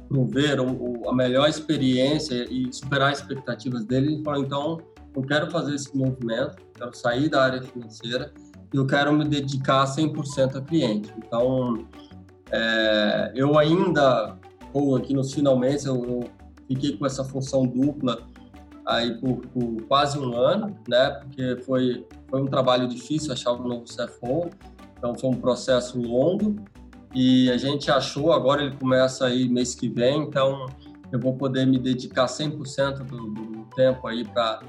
prover 0.10 0.60
o, 0.60 1.10
a 1.10 1.16
melhor 1.16 1.48
experiência 1.48 2.46
e 2.50 2.72
superar 2.74 3.12
as 3.12 3.20
expectativas 3.20 3.86
dele. 3.86 4.22
Então, 4.38 4.80
eu 5.16 5.22
quero 5.22 5.50
fazer 5.50 5.76
esse 5.76 5.96
movimento, 5.96 6.58
quero 6.76 6.94
sair 6.94 7.30
da 7.30 7.44
área 7.44 7.62
financeira 7.62 8.34
e 8.74 8.78
eu 8.78 8.86
quero 8.86 9.14
me 9.14 9.24
dedicar 9.24 9.86
100% 9.86 10.58
a 10.58 10.62
cliente. 10.62 11.14
Então, 11.18 11.88
é, 12.52 13.32
eu 13.34 13.58
ainda, 13.58 14.38
ou 14.74 14.96
aqui 14.96 15.14
nos 15.14 15.34
finalmente, 15.34 15.86
eu, 15.86 16.04
eu 16.04 16.30
fiquei 16.68 16.98
com 16.98 17.06
essa 17.06 17.24
função 17.24 17.66
dupla 17.66 18.28
aí 18.86 19.18
por, 19.20 19.38
por, 19.48 19.82
quase 19.88 20.18
um 20.18 20.36
ano, 20.36 20.78
né? 20.88 21.10
Porque 21.12 21.58
foi, 21.66 22.06
foi 22.30 22.42
um 22.42 22.48
trabalho 22.48 22.88
difícil 22.88 23.34
achar 23.34 23.54
um 23.54 23.68
novo 23.68 23.86
CFO, 23.86 24.50
então 24.98 25.16
foi 25.16 25.30
um 25.30 25.36
processo 25.36 26.00
longo 26.00 26.56
e 27.14 27.50
a 27.52 27.58
gente 27.58 27.92
achou, 27.92 28.34
agora 28.34 28.64
ele 28.64 28.76
começa 28.76 29.26
aí 29.26 29.48
mês 29.48 29.76
que 29.76 29.88
vem, 29.88 30.24
então 30.24 30.66
eu 31.12 31.20
vou 31.20 31.36
poder 31.36 31.66
me 31.68 31.78
dedicar 31.78 32.26
100% 32.26 33.04
do, 33.04 33.30
do 33.30 33.66
tempo 33.76 34.08
aí 34.08 34.26
para 34.26 34.62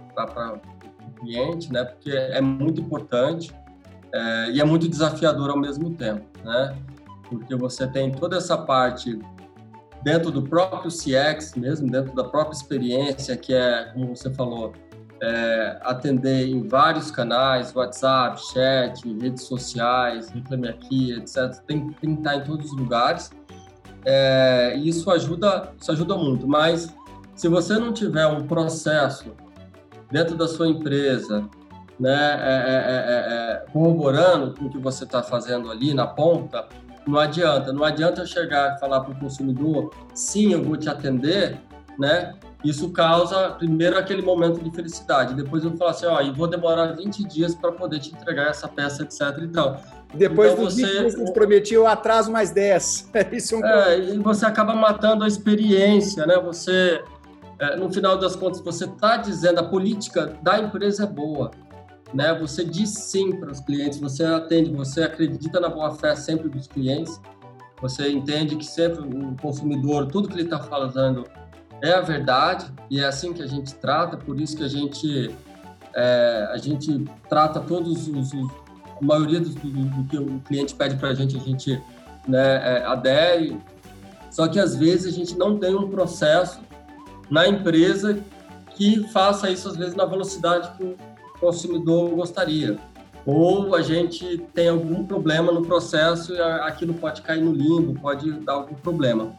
o 1.07 1.21
cliente, 1.21 1.73
né? 1.73 1.85
Porque 1.85 2.11
é 2.11 2.41
muito 2.41 2.81
importante 2.81 3.51
é, 4.13 4.51
e 4.51 4.61
é 4.61 4.65
muito 4.65 4.89
desafiador 4.89 5.51
ao 5.51 5.59
mesmo 5.59 5.95
tempo, 5.95 6.25
né? 6.45 6.77
Porque 7.29 7.57
você 7.57 7.87
tem 7.87 8.13
toda 8.13 8.37
essa 8.37 8.59
parte 8.59 9.19
dentro 10.05 10.31
do 10.31 10.43
próprio 10.43 10.91
CX 10.91 11.55
mesmo, 11.57 11.91
dentro 11.91 12.15
da 12.15 12.25
própria 12.25 12.55
experiência, 12.55 13.37
que 13.37 13.55
é, 13.55 13.91
como 13.95 14.15
você 14.15 14.33
falou, 14.33 14.75
é, 15.23 15.79
atender 15.83 16.47
em 16.47 16.69
vários 16.69 17.11
canais, 17.11 17.75
WhatsApp, 17.75 18.39
chat, 18.53 19.03
redes 19.19 19.45
sociais, 19.45 20.29
Reclame 20.29 20.69
Aqui, 20.69 21.13
etc. 21.13 21.57
Tem, 21.67 21.91
tem 21.93 22.15
que 22.15 22.21
estar 22.21 22.37
em 22.37 22.45
todos 22.45 22.71
os 22.71 22.79
lugares. 22.79 23.31
É, 24.05 24.77
isso 24.77 25.11
ajuda, 25.11 25.73
isso 25.81 25.91
ajuda 25.91 26.15
muito, 26.15 26.47
mas 26.47 26.95
se 27.35 27.49
você 27.49 27.79
não 27.79 27.91
tiver 27.91 28.27
um 28.27 28.47
processo 28.47 29.33
dentro 30.11 30.37
da 30.37 30.47
sua 30.47 30.69
empresa, 30.69 31.49
né, 31.99 32.13
é, 32.13 32.53
é, 32.53 33.65
é, 33.65 33.73
corroborando 33.73 34.55
com 34.55 34.67
o 34.67 34.71
que 34.71 34.79
você 34.79 35.05
está 35.05 35.23
fazendo 35.23 35.71
ali 35.71 35.95
na 35.95 36.07
ponta, 36.07 36.69
não 37.07 37.19
adianta, 37.19 37.73
não 37.73 37.85
adianta 37.85 38.23
eu 38.23 38.27
chegar 38.27 38.77
e 38.77 38.81
falar 38.81 39.01
para 39.01 39.13
o 39.13 39.19
consumidor, 39.19 39.91
sim, 40.15 40.53
eu 40.53 40.63
vou 40.63 40.77
te 40.77 40.89
atender, 40.89 41.61
né? 41.99 42.35
Isso 42.65 42.91
causa, 42.91 43.51
primeiro, 43.51 43.99
aquele 43.99 44.23
momento 44.23 44.63
de 44.63 44.71
felicidade. 44.71 45.35
Depois 45.35 45.65
eu 45.65 45.77
falar 45.77 45.91
assim, 45.91 46.07
ó, 46.07 46.21
e 46.23 46.31
vou 46.31 46.47
demorar 46.47 46.93
20 46.93 47.23
dias 47.25 47.55
para 47.55 47.71
poder 47.73 47.99
te 47.99 48.15
entregar 48.15 48.49
essa 48.49 48.67
peça, 48.67 49.03
etc 49.03 49.21
e 49.43 49.49
tal. 49.49 49.83
Depois 50.15 50.53
então, 50.53 50.65
dos 50.65 50.75
você... 50.75 50.87
20 50.87 50.99
dias 50.99 51.15
que 51.15 51.33
prometi, 51.33 51.75
eu 51.75 51.87
atraso 51.87 52.33
mais 52.33 52.51
10. 52.51 53.11
Isso 53.33 53.57
é, 53.57 53.59
um 53.59 53.65
é, 53.65 53.99
e 54.15 54.19
você 54.19 54.47
acaba 54.47 54.75
matando 54.75 55.25
a 55.25 55.29
experiência, 55.29 56.25
né? 56.25 56.39
Você, 56.39 57.03
é, 57.59 57.77
no 57.77 57.93
final 57.93 58.17
das 58.17 58.35
contas, 58.35 58.61
você 58.61 58.87
está 58.87 59.19
dizendo, 59.19 59.61
a 59.61 59.65
política 59.65 60.33
da 60.41 60.59
empresa 60.59 61.05
é 61.05 61.07
boa 61.07 61.51
né? 62.15 62.33
Você 62.39 62.65
diz 62.65 62.91
sim 62.91 63.33
para 63.33 63.51
os 63.51 63.59
clientes, 63.59 63.99
você 63.99 64.25
atende, 64.25 64.71
você 64.71 65.03
acredita 65.03 65.59
na 65.59 65.69
boa 65.69 65.93
fé 65.97 66.15
sempre 66.15 66.49
dos 66.49 66.69
clientes, 66.69 67.21
você 67.83 68.09
entende 68.09 68.55
que 68.55 68.65
sempre 68.65 69.03
o 69.03 69.37
consumidor, 69.43 70.07
tudo 70.07 70.29
que 70.29 70.35
ele 70.35 70.45
está 70.45 70.61
falando 70.61 71.27
é 71.83 71.93
a 71.93 72.01
verdade 72.01 72.73
e 72.89 73.01
é 73.01 73.05
assim 73.05 73.33
que 73.33 73.43
a 73.43 73.47
gente 73.47 73.75
trata, 73.75 74.17
por 74.17 74.41
isso 74.41 74.57
que 74.57 74.63
a 74.63 74.69
gente 74.69 75.35
é, 75.93 76.49
a 76.53 76.57
gente 76.57 77.05
trata 77.29 77.61
todos 77.61 78.09
os, 78.09 78.33
os 78.33 78.51
a 79.01 79.05
maioria 79.05 79.41
do, 79.41 79.51
do, 79.51 79.69
do, 79.69 80.05
que 80.05 80.17
o 80.17 80.41
cliente 80.41 80.73
pede 80.75 80.97
para 80.97 81.09
a 81.09 81.15
gente, 81.15 81.37
a 81.37 81.41
gente 81.41 81.83
né, 82.29 82.79
é, 82.79 82.85
adere. 82.85 83.59
Só 84.31 84.47
que 84.47 84.59
às 84.61 84.77
vezes 84.77 85.13
a 85.13 85.17
gente 85.17 85.37
não 85.37 85.59
tem 85.59 85.75
um 85.75 85.89
processo 85.89 86.61
na 87.29 87.47
empresa 87.49 88.19
que 88.71 89.07
faça 89.09 89.51
isso 89.51 89.69
às 89.69 89.77
vezes 89.77 89.95
na 89.97 90.05
velocidade 90.05 90.71
que 90.77 90.97
consumidor 91.41 92.11
gostaria. 92.11 92.79
Ou 93.27 93.75
a 93.75 93.83
gente 93.83 94.39
tem 94.53 94.69
algum 94.69 95.05
problema 95.05 95.51
no 95.51 95.63
processo 95.63 96.35
e 96.35 96.41
aquilo 96.41 96.95
pode 96.95 97.23
cair 97.23 97.43
no 97.43 97.53
limbo, 97.53 97.99
pode 97.99 98.31
dar 98.41 98.55
algum 98.55 98.75
problema. 98.75 99.35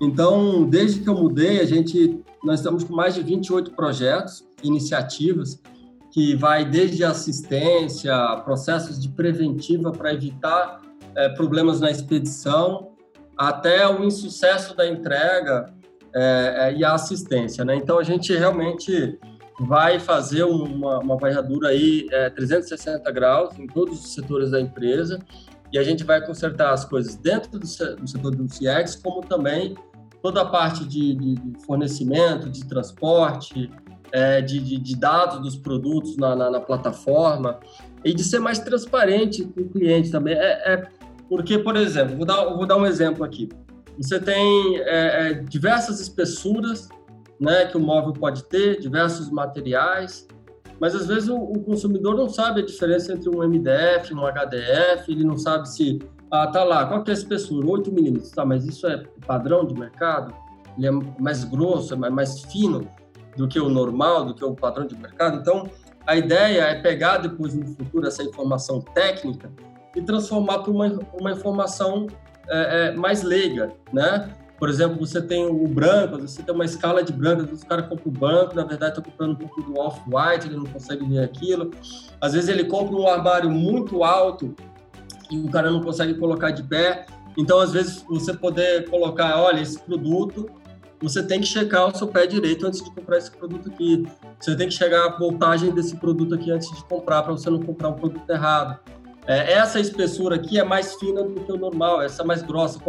Então, 0.00 0.64
desde 0.64 1.00
que 1.00 1.08
eu 1.08 1.14
mudei, 1.14 1.60
a 1.60 1.64
gente 1.64 2.22
nós 2.42 2.60
estamos 2.60 2.84
com 2.84 2.94
mais 2.94 3.14
de 3.14 3.22
28 3.22 3.72
projetos, 3.72 4.44
iniciativas 4.62 5.60
que 6.10 6.34
vai 6.34 6.64
desde 6.64 7.04
assistência, 7.04 8.14
processos 8.44 9.00
de 9.00 9.08
preventiva 9.08 9.92
para 9.92 10.12
evitar 10.12 10.80
é, 11.14 11.28
problemas 11.28 11.80
na 11.80 11.90
expedição, 11.90 12.92
até 13.36 13.88
o 13.88 14.04
insucesso 14.04 14.76
da 14.76 14.88
entrega 14.88 15.72
é, 16.14 16.54
é, 16.56 16.74
e 16.74 16.84
a 16.84 16.94
assistência. 16.94 17.64
Né? 17.64 17.76
Então, 17.76 17.98
a 17.98 18.02
gente 18.02 18.34
realmente 18.34 19.18
vai 19.58 19.98
fazer 19.98 20.44
uma, 20.44 20.98
uma 20.98 21.16
varredura 21.16 21.68
aí 21.68 22.06
360 22.34 23.08
é, 23.08 23.12
graus 23.12 23.58
em 23.58 23.66
todos 23.66 24.04
os 24.04 24.14
setores 24.14 24.50
da 24.50 24.60
empresa 24.60 25.18
e 25.72 25.78
a 25.78 25.82
gente 25.82 26.04
vai 26.04 26.24
consertar 26.24 26.72
as 26.72 26.84
coisas 26.84 27.14
dentro 27.16 27.50
do, 27.52 27.58
do 27.58 27.66
setor 27.66 28.34
do 28.34 28.46
CX, 28.46 28.96
como 28.96 29.20
também 29.22 29.76
toda 30.22 30.42
a 30.42 30.44
parte 30.44 30.84
de, 30.84 31.14
de 31.14 31.64
fornecimento, 31.64 32.48
de 32.48 32.64
transporte, 32.66 33.70
é, 34.10 34.40
de, 34.40 34.58
de, 34.60 34.78
de, 34.78 34.96
dados 34.96 35.40
dos 35.40 35.56
produtos 35.56 36.16
na, 36.16 36.34
na, 36.34 36.50
na, 36.50 36.60
plataforma 36.60 37.60
e 38.02 38.14
de 38.14 38.24
ser 38.24 38.38
mais 38.38 38.58
transparente 38.58 39.44
com 39.44 39.60
o 39.60 39.68
cliente 39.68 40.10
também. 40.10 40.34
É, 40.34 40.72
é 40.72 40.88
porque, 41.28 41.58
por 41.58 41.76
exemplo, 41.76 42.16
vou 42.16 42.24
dar, 42.24 42.44
vou 42.44 42.66
dar 42.66 42.76
um 42.76 42.86
exemplo 42.86 43.22
aqui. 43.22 43.50
Você 43.98 44.18
tem 44.18 44.78
é, 44.78 45.30
é, 45.30 45.34
diversas 45.34 46.00
espessuras 46.00 46.88
né, 47.40 47.66
que 47.66 47.76
o 47.76 47.80
móvel 47.80 48.12
pode 48.12 48.44
ter, 48.44 48.80
diversos 48.80 49.30
materiais, 49.30 50.26
mas 50.80 50.94
às 50.94 51.06
vezes 51.06 51.28
o, 51.28 51.36
o, 51.36 51.60
consumidor 51.60 52.16
não 52.16 52.28
sabe 52.28 52.62
a 52.62 52.64
diferença 52.64 53.12
entre 53.12 53.28
um 53.28 53.42
MDF, 53.42 54.14
um 54.14 54.26
HDF, 54.26 55.10
ele 55.10 55.24
não 55.24 55.36
sabe 55.36 55.68
se, 55.68 55.98
ah, 56.30 56.46
tá 56.46 56.62
lá, 56.62 56.86
qual 56.86 57.02
que 57.02 57.10
é 57.10 57.14
a 57.14 57.16
espessura? 57.16 57.66
8 57.66 57.92
milímetros, 57.92 58.30
tá, 58.30 58.44
mas 58.44 58.64
isso 58.64 58.86
é 58.86 59.02
padrão 59.26 59.64
de 59.64 59.74
mercado? 59.74 60.32
Ele 60.76 60.86
é 60.86 60.90
mais 61.20 61.44
grosso, 61.44 61.94
é 61.94 62.10
mais 62.10 62.42
fino? 62.42 62.88
do 63.38 63.46
que 63.46 63.58
o 63.58 63.68
normal, 63.68 64.24
do 64.24 64.34
que 64.34 64.44
o 64.44 64.52
padrão 64.54 64.84
de 64.84 64.96
mercado. 64.96 65.38
Então, 65.38 65.70
a 66.04 66.16
ideia 66.16 66.62
é 66.62 66.74
pegar 66.74 67.18
depois 67.18 67.54
no 67.54 67.64
futuro 67.64 68.06
essa 68.06 68.22
informação 68.22 68.80
técnica 68.80 69.50
e 69.94 70.02
transformar 70.02 70.58
para 70.58 70.72
uma, 70.72 70.98
uma 71.18 71.30
informação 71.30 72.08
é, 72.48 72.88
é, 72.88 72.96
mais 72.96 73.22
leiga, 73.22 73.72
né? 73.92 74.28
Por 74.58 74.68
exemplo, 74.68 74.98
você 74.98 75.22
tem 75.22 75.46
o 75.46 75.68
branco, 75.68 76.20
você 76.20 76.42
tem 76.42 76.54
uma 76.54 76.64
escala 76.64 77.02
de 77.02 77.12
branco, 77.12 77.42
às 77.42 77.48
vezes 77.48 77.62
o 77.62 77.66
cara 77.66 77.82
compra 77.82 78.08
o 78.08 78.10
branco, 78.10 78.56
na 78.56 78.64
verdade 78.64 78.98
está 78.98 79.02
comprando 79.02 79.32
um 79.32 79.36
pouco 79.36 79.62
do 79.62 79.78
off-white, 79.78 80.48
ele 80.48 80.56
não 80.56 80.66
consegue 80.66 81.06
ver 81.06 81.22
aquilo. 81.22 81.70
Às 82.20 82.32
vezes 82.32 82.48
ele 82.48 82.64
compra 82.64 82.96
um 82.96 83.06
armário 83.06 83.48
muito 83.48 84.02
alto 84.02 84.54
e 85.30 85.38
o 85.38 85.48
cara 85.48 85.70
não 85.70 85.80
consegue 85.80 86.14
colocar 86.14 86.50
de 86.50 86.64
pé. 86.64 87.06
Então, 87.36 87.60
às 87.60 87.72
vezes, 87.72 88.04
você 88.08 88.34
poder 88.34 88.90
colocar, 88.90 89.40
olha, 89.40 89.60
esse 89.60 89.78
produto 89.78 90.50
você 91.00 91.22
tem 91.22 91.40
que 91.40 91.46
checar 91.46 91.86
o 91.86 91.96
seu 91.96 92.08
pé 92.08 92.26
direito 92.26 92.66
antes 92.66 92.82
de 92.82 92.90
comprar 92.90 93.18
esse 93.18 93.30
produto 93.30 93.68
aqui. 93.68 94.04
Você 94.40 94.56
tem 94.56 94.68
que 94.68 94.74
chegar 94.74 95.06
a 95.06 95.16
voltagem 95.16 95.70
desse 95.70 95.96
produto 95.96 96.34
aqui 96.34 96.50
antes 96.50 96.68
de 96.74 96.84
comprar, 96.84 97.22
para 97.22 97.32
você 97.32 97.48
não 97.48 97.60
comprar 97.60 97.90
um 97.90 97.94
produto 97.94 98.28
errado. 98.28 98.80
É, 99.28 99.52
essa 99.52 99.78
espessura 99.78 100.36
aqui 100.36 100.58
é 100.58 100.64
mais 100.64 100.94
fina 100.94 101.22
do 101.22 101.38
que 101.42 101.52
o 101.52 101.58
normal, 101.58 102.00
essa 102.00 102.22
é 102.22 102.24
mais 102.24 102.40
grossa. 102.40 102.80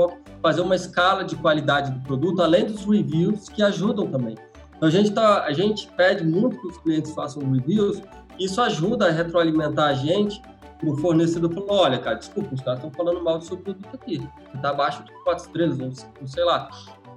Fazer 0.41 0.61
uma 0.61 0.73
escala 0.73 1.25
de 1.25 1.35
qualidade 1.35 1.91
do 1.91 1.99
produto, 1.99 2.41
além 2.41 2.65
dos 2.65 2.85
reviews, 2.85 3.49
que 3.49 3.61
ajudam 3.61 4.07
também. 4.07 4.35
Então, 4.77 4.87
a 4.87 4.91
gente, 4.91 5.11
tá, 5.11 5.43
a 5.43 5.51
gente 5.51 5.91
pede 5.97 6.23
muito 6.23 6.57
que 6.61 6.67
os 6.67 6.77
clientes 6.77 7.13
façam 7.13 7.43
reviews, 7.51 8.01
isso 8.39 8.61
ajuda 8.61 9.07
a 9.07 9.11
retroalimentar 9.11 9.89
a 9.89 9.93
gente 9.93 10.41
para 10.79 10.89
o 10.89 10.95
fornecedor 10.95 11.53
falou, 11.53 11.73
olha, 11.73 11.99
cara, 11.99 12.15
desculpa, 12.15 12.55
os 12.55 12.61
caras 12.61 12.79
estão 12.79 12.91
falando 12.91 13.21
mal 13.21 13.37
do 13.37 13.43
seu 13.43 13.57
produto 13.57 13.89
aqui, 13.93 14.19
que 14.19 14.55
está 14.55 14.69
abaixo 14.69 15.03
de 15.03 15.11
4 15.25 15.45
estrelas, 15.45 16.07
ou 16.21 16.25
sei 16.25 16.45
lá. 16.45 16.69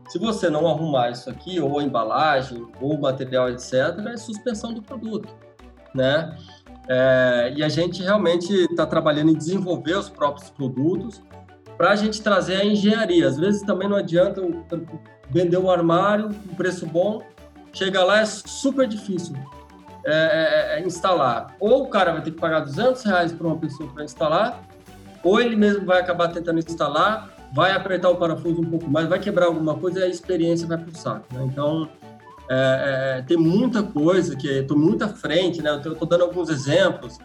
Se 0.08 0.18
você 0.18 0.50
não 0.50 0.66
arrumar 0.66 1.10
isso 1.10 1.30
aqui, 1.30 1.60
ou 1.60 1.78
a 1.78 1.84
embalagem, 1.84 2.66
ou 2.80 2.94
o 2.94 3.00
material, 3.00 3.48
etc., 3.50 3.72
é 4.12 4.16
suspensão 4.16 4.74
do 4.74 4.82
produto, 4.82 5.32
né? 5.94 6.36
É, 6.88 7.52
e 7.56 7.62
a 7.62 7.68
gente 7.68 8.02
realmente 8.02 8.52
está 8.52 8.84
trabalhando 8.86 9.30
em 9.30 9.34
desenvolver 9.34 9.96
os 9.96 10.08
próprios 10.08 10.50
produtos 10.50 11.22
para 11.76 11.90
a 11.90 11.96
gente 11.96 12.20
trazer 12.20 12.56
a 12.56 12.64
engenharia. 12.64 13.26
Às 13.26 13.38
vezes 13.38 13.62
também 13.62 13.88
não 13.88 13.96
adianta 13.96 14.42
vender 15.30 15.58
um 15.58 15.70
armário, 15.70 16.26
um 16.28 16.54
preço 16.54 16.86
bom, 16.86 17.22
chega 17.72 18.04
lá 18.04 18.20
é 18.20 18.26
super 18.26 18.86
difícil 18.86 19.34
é, 20.04 20.74
é, 20.74 20.78
é, 20.78 20.86
instalar. 20.86 21.54
Ou 21.60 21.84
o 21.84 21.88
cara 21.88 22.12
vai 22.12 22.22
ter 22.22 22.32
que 22.32 22.40
pagar 22.40 22.60
200 22.60 23.02
reais 23.04 23.32
para 23.32 23.46
uma 23.46 23.56
pessoa 23.56 23.88
para 23.92 24.04
instalar, 24.04 24.62
ou 25.22 25.40
ele 25.40 25.56
mesmo 25.56 25.86
vai 25.86 26.00
acabar 26.00 26.28
tentando 26.28 26.58
instalar, 26.58 27.30
vai 27.54 27.72
apertar 27.72 28.10
o 28.10 28.16
parafuso 28.16 28.60
um 28.60 28.64
pouco 28.64 28.90
mais, 28.90 29.06
vai 29.06 29.18
quebrar 29.18 29.46
alguma 29.46 29.74
coisa 29.74 30.00
e 30.00 30.02
a 30.02 30.08
experiência 30.08 30.66
vai 30.66 30.78
para 30.78 30.90
o 30.90 30.96
saco. 30.96 31.26
Né? 31.32 31.44
Então, 31.44 31.88
é, 32.54 33.18
é, 33.18 33.22
tem 33.22 33.38
muita 33.38 33.82
coisa 33.82 34.36
que 34.36 34.46
estou 34.46 34.78
muito 34.78 35.02
à 35.02 35.08
frente, 35.08 35.62
né? 35.62 35.70
Eu 35.82 35.92
estou 35.92 36.06
dando 36.06 36.24
alguns 36.24 36.50
exemplos 36.50 37.16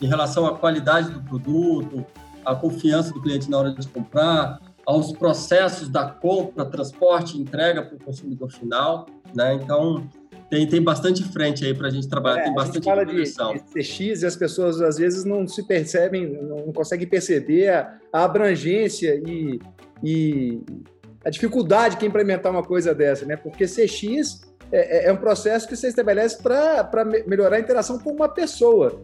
em 0.00 0.06
relação 0.06 0.46
à 0.46 0.56
qualidade 0.56 1.10
do 1.10 1.20
produto, 1.22 2.06
à 2.44 2.54
confiança 2.54 3.12
do 3.12 3.20
cliente 3.20 3.50
na 3.50 3.58
hora 3.58 3.74
de 3.74 3.86
comprar, 3.88 4.58
aos 4.86 5.12
processos 5.12 5.90
da 5.90 6.06
compra, 6.06 6.64
transporte, 6.64 7.38
entrega 7.38 7.82
para 7.82 7.94
o 7.94 7.98
consumidor 8.00 8.50
final, 8.50 9.04
né? 9.34 9.52
Então, 9.52 10.08
tem, 10.48 10.66
tem 10.66 10.82
bastante 10.82 11.22
frente 11.24 11.62
aí 11.64 11.74
para 11.74 11.88
a 11.88 11.90
gente 11.90 12.08
trabalhar, 12.08 12.40
é, 12.40 12.44
tem 12.44 12.54
bastante 12.54 12.88
a 12.88 13.04
gente 13.04 13.34
fala 13.34 13.54
de, 13.54 13.62
CX 13.72 14.22
e 14.22 14.26
as 14.26 14.34
pessoas 14.34 14.80
às 14.80 14.96
vezes 14.96 15.26
não 15.26 15.46
se 15.46 15.62
percebem, 15.66 16.26
não 16.42 16.72
conseguem 16.72 17.06
perceber 17.06 17.68
a, 17.68 17.98
a 18.10 18.24
abrangência 18.24 19.14
e, 19.26 19.60
e 20.02 20.60
a 21.22 21.28
dificuldade 21.28 21.98
que 21.98 22.04
é 22.06 22.08
implementar 22.08 22.50
uma 22.50 22.62
coisa 22.62 22.94
dessa, 22.94 23.26
né? 23.26 23.36
Porque 23.36 23.66
CX 23.66 24.49
é, 24.72 25.04
é, 25.04 25.08
é 25.08 25.12
um 25.12 25.16
processo 25.16 25.68
que 25.68 25.76
você 25.76 25.88
estabelece 25.88 26.42
para 26.42 27.04
melhorar 27.26 27.56
a 27.56 27.60
interação 27.60 27.98
com 27.98 28.10
uma 28.10 28.28
pessoa. 28.28 29.02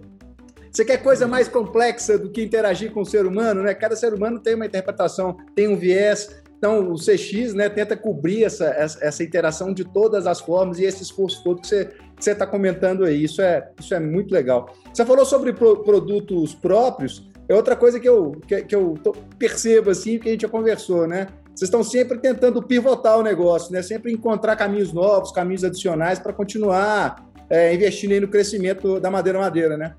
Você 0.71 0.85
quer 0.85 0.99
coisa 0.99 1.27
mais 1.27 1.49
complexa 1.49 2.19
do 2.19 2.31
que 2.31 2.43
interagir 2.43 2.93
com 2.93 3.01
o 3.01 3.07
ser 3.07 3.25
humano, 3.25 3.63
né? 3.63 3.75
Cada 3.75 3.97
ser 3.97 4.13
humano 4.13 4.39
tem 4.39 4.55
uma 4.55 4.67
interpretação, 4.67 5.37
tem 5.55 5.69
um 5.69 5.77
viés, 5.77 6.29
então, 6.59 6.91
o 6.91 6.95
CX 6.95 7.53
né, 7.53 7.69
tenta 7.69 7.97
cobrir 7.97 8.45
essa, 8.45 8.67
essa 9.01 9.23
interação 9.23 9.75
de 9.75 9.85
todas 9.85 10.27
as 10.27 10.41
formas 10.41 10.79
e 10.79 10.85
esse 10.85 11.03
esforço 11.03 11.45
todo 11.45 11.61
que 11.61 11.69
você 11.69 11.91
está 12.19 12.47
comentando 12.47 13.05
aí. 13.05 13.25
Isso 13.25 13.43
é, 13.43 13.71
isso 13.79 13.95
é 13.95 14.01
muito 14.01 14.33
legal. 14.33 14.75
Você 14.93 15.05
falou 15.05 15.25
sobre 15.25 15.53
pro, 15.53 15.83
produtos 15.83 16.55
próprios, 16.55 17.29
é 17.49 17.55
outra 17.55 17.77
coisa 17.77 18.01
que 18.01 18.09
eu, 18.09 18.33
que, 18.47 18.63
que 18.63 18.75
eu 18.75 18.95
percebo, 19.39 19.91
assim, 19.91 20.19
que 20.19 20.29
a 20.29 20.33
gente 20.33 20.43
já 20.43 20.49
conversou, 20.49 21.07
né? 21.07 21.27
Vocês 21.57 21.69
estão 21.69 21.83
sempre 21.83 22.19
tentando 22.19 22.63
pivotar 22.63 23.19
o 23.19 23.23
negócio, 23.23 23.73
né? 23.73 23.81
Sempre 23.81 24.13
encontrar 24.13 24.57
caminhos 24.57 24.93
novos, 24.93 25.33
caminhos 25.33 25.65
adicionais 25.65 26.19
para 26.19 26.31
continuar 26.31 27.27
é, 27.49 27.75
investindo 27.75 28.21
no 28.21 28.29
crescimento 28.29 29.01
da 29.01 29.11
Madeira 29.11 29.39
Madeira, 29.39 29.75
né? 29.75 29.97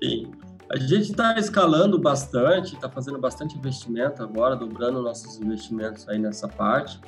Sim. 0.00 0.30
A 0.72 0.78
gente 0.78 1.10
está 1.10 1.36
escalando 1.36 1.98
bastante, 1.98 2.76
está 2.76 2.88
fazendo 2.88 3.18
bastante 3.18 3.58
investimento 3.58 4.22
agora, 4.22 4.54
dobrando 4.54 5.02
nossos 5.02 5.40
investimentos 5.40 6.08
aí 6.08 6.16
nessa 6.16 6.46
parte, 6.46 7.00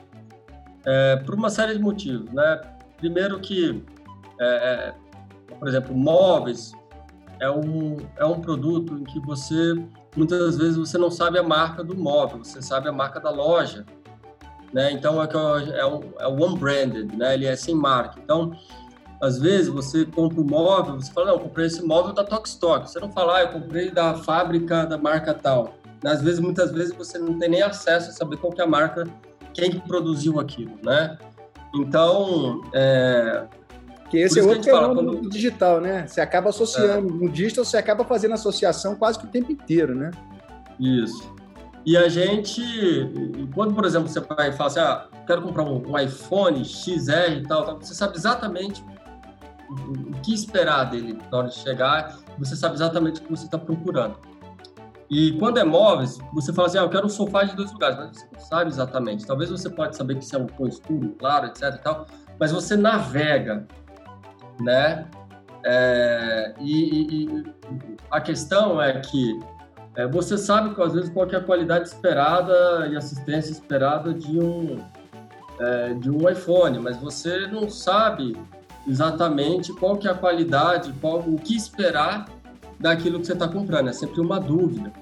é, 0.84 1.16
por 1.18 1.36
uma 1.36 1.48
série 1.48 1.74
de 1.74 1.78
motivos, 1.78 2.32
né? 2.32 2.60
Primeiro 2.96 3.38
que, 3.38 3.80
é, 4.40 4.46
é, 4.46 4.94
por 5.56 5.68
exemplo, 5.68 5.94
móveis 5.94 6.72
é 7.38 7.48
um, 7.48 7.98
é 8.16 8.24
um 8.24 8.40
produto 8.40 8.98
em 8.98 9.04
que 9.04 9.20
você, 9.20 9.74
muitas 10.16 10.56
vezes, 10.56 10.76
você 10.76 10.98
não 10.98 11.10
sabe 11.10 11.38
a 11.38 11.42
marca 11.42 11.82
do 11.82 11.96
móvel, 11.96 12.38
você 12.44 12.60
sabe 12.60 12.88
a 12.88 12.92
marca 12.92 13.20
da 13.20 13.30
loja, 13.30 13.84
né? 14.72 14.92
Então, 14.92 15.22
é, 15.22 15.28
é, 15.78 15.86
um, 15.86 16.00
é 16.18 16.26
o 16.26 16.42
one 16.42 16.58
branded, 16.58 17.14
né? 17.16 17.34
Ele 17.34 17.46
é 17.46 17.54
sem 17.56 17.74
marca. 17.74 18.18
Então, 18.22 18.52
às 19.20 19.38
vezes 19.38 19.68
você 19.68 20.04
compra 20.04 20.40
um 20.40 20.44
móvel, 20.44 20.94
você 21.00 21.12
fala, 21.12 21.28
não, 21.28 21.34
eu 21.34 21.40
comprei 21.40 21.66
esse 21.66 21.82
móvel 21.82 22.12
da 22.12 22.24
Tokstok. 22.24 22.90
Você 22.90 22.98
não 22.98 23.10
fala, 23.12 23.36
ah, 23.36 23.42
eu 23.42 23.48
comprei 23.48 23.90
da 23.90 24.14
fábrica 24.14 24.84
da 24.84 24.98
marca 24.98 25.32
tal. 25.32 25.74
Às 26.04 26.20
vezes, 26.20 26.40
muitas 26.40 26.72
vezes 26.72 26.92
você 26.94 27.18
não 27.18 27.38
tem 27.38 27.48
nem 27.48 27.62
acesso 27.62 28.10
a 28.10 28.12
saber 28.12 28.36
qual 28.38 28.52
que 28.52 28.60
é 28.60 28.64
a 28.64 28.66
marca, 28.66 29.06
quem 29.54 29.70
que 29.70 29.80
produziu 29.80 30.40
aquilo, 30.40 30.76
né? 30.82 31.16
Então, 31.74 32.60
é... 32.74 33.44
Que 34.12 34.18
esse 34.18 34.38
é 34.38 34.42
outro 34.42 34.62
fenômeno 34.62 35.14
quando... 35.14 35.30
digital, 35.30 35.80
né? 35.80 36.06
Você 36.06 36.20
acaba 36.20 36.50
associando. 36.50 37.08
É. 37.08 37.10
No 37.18 37.30
digital, 37.30 37.64
você 37.64 37.78
acaba 37.78 38.04
fazendo 38.04 38.34
associação 38.34 38.94
quase 38.94 39.18
que 39.18 39.24
o 39.24 39.28
tempo 39.28 39.50
inteiro, 39.50 39.94
né? 39.94 40.10
Isso. 40.78 41.34
E 41.86 41.96
a 41.96 42.10
gente, 42.10 42.62
quando, 43.54 43.74
por 43.74 43.86
exemplo, 43.86 44.08
você 44.08 44.20
vai 44.20 44.52
falar 44.52 44.66
assim, 44.66 44.80
ah, 44.80 45.08
quero 45.26 45.40
comprar 45.40 45.64
um, 45.64 45.82
um 45.90 45.98
iPhone 45.98 46.62
XR 46.62 47.38
e 47.38 47.42
tal, 47.44 47.64
tal, 47.64 47.80
você 47.80 47.94
sabe 47.94 48.18
exatamente 48.18 48.84
o 49.70 50.20
que 50.22 50.34
esperar 50.34 50.84
dele 50.90 51.18
na 51.32 51.38
hora 51.38 51.48
de 51.48 51.54
chegar, 51.54 52.18
você 52.38 52.54
sabe 52.54 52.74
exatamente 52.74 53.18
o 53.18 53.24
que 53.24 53.30
você 53.30 53.46
está 53.46 53.56
procurando. 53.56 54.18
E 55.08 55.32
quando 55.38 55.56
é 55.56 55.64
móveis, 55.64 56.18
você 56.34 56.52
fala 56.52 56.68
assim, 56.68 56.76
ah, 56.76 56.82
eu 56.82 56.90
quero 56.90 57.06
um 57.06 57.08
sofá 57.08 57.44
de 57.44 57.56
dois 57.56 57.72
lugares, 57.72 57.96
mas 57.96 58.10
você 58.18 58.28
não 58.30 58.40
sabe 58.40 58.70
exatamente. 58.70 59.26
Talvez 59.26 59.48
você 59.48 59.70
pode 59.70 59.96
saber 59.96 60.16
que 60.16 60.24
se 60.26 60.36
é 60.36 60.38
um 60.38 60.46
tom 60.46 60.66
escuro, 60.66 61.16
claro, 61.18 61.46
etc 61.46 61.62
e 61.74 61.78
tal, 61.78 62.06
mas 62.38 62.52
você 62.52 62.76
navega, 62.76 63.66
né? 64.60 65.06
É, 65.64 66.54
e, 66.60 67.24
e, 67.24 67.44
a 68.10 68.20
questão 68.20 68.82
é 68.82 69.00
que 69.00 69.38
é, 69.94 70.06
você 70.06 70.38
sabe, 70.38 70.74
às 70.82 70.94
vezes, 70.94 71.10
qual 71.10 71.28
é 71.30 71.36
a 71.36 71.40
qualidade 71.40 71.88
esperada 71.88 72.88
e 72.90 72.96
assistência 72.96 73.52
esperada 73.52 74.12
de 74.14 74.38
um, 74.38 74.78
é, 75.60 75.94
de 75.94 76.10
um 76.10 76.28
iPhone, 76.28 76.78
mas 76.78 76.96
você 76.96 77.46
não 77.46 77.68
sabe 77.68 78.36
exatamente 78.86 79.72
qual 79.74 79.96
que 79.96 80.08
é 80.08 80.10
a 80.10 80.14
qualidade, 80.14 80.92
qual, 81.00 81.20
o 81.20 81.36
que 81.36 81.54
esperar 81.54 82.26
daquilo 82.80 83.20
que 83.20 83.26
você 83.26 83.34
está 83.34 83.46
comprando. 83.46 83.88
É 83.88 83.92
sempre 83.92 84.20
uma 84.20 84.40
dúvida. 84.40 84.92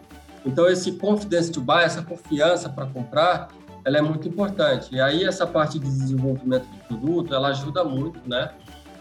Então, 0.45 0.67
esse 0.67 0.93
confidence 0.93 1.51
to 1.51 1.61
buy, 1.61 1.83
essa 1.85 2.03
confiança 2.03 2.69
para 2.69 2.87
comprar, 2.87 3.49
ela 3.85 3.99
é 3.99 4.03
muito 4.03 4.29
importante. 4.29 4.95
E 4.95 5.01
aí, 5.01 5.25
essa 5.25 5.47
parte 5.47 5.79
de 5.79 5.87
desenvolvimento 5.87 6.67
do 6.67 6.79
produto, 6.89 7.35
ela 7.35 7.49
ajuda 7.49 7.85
muito, 7.85 8.21
né? 8.29 8.51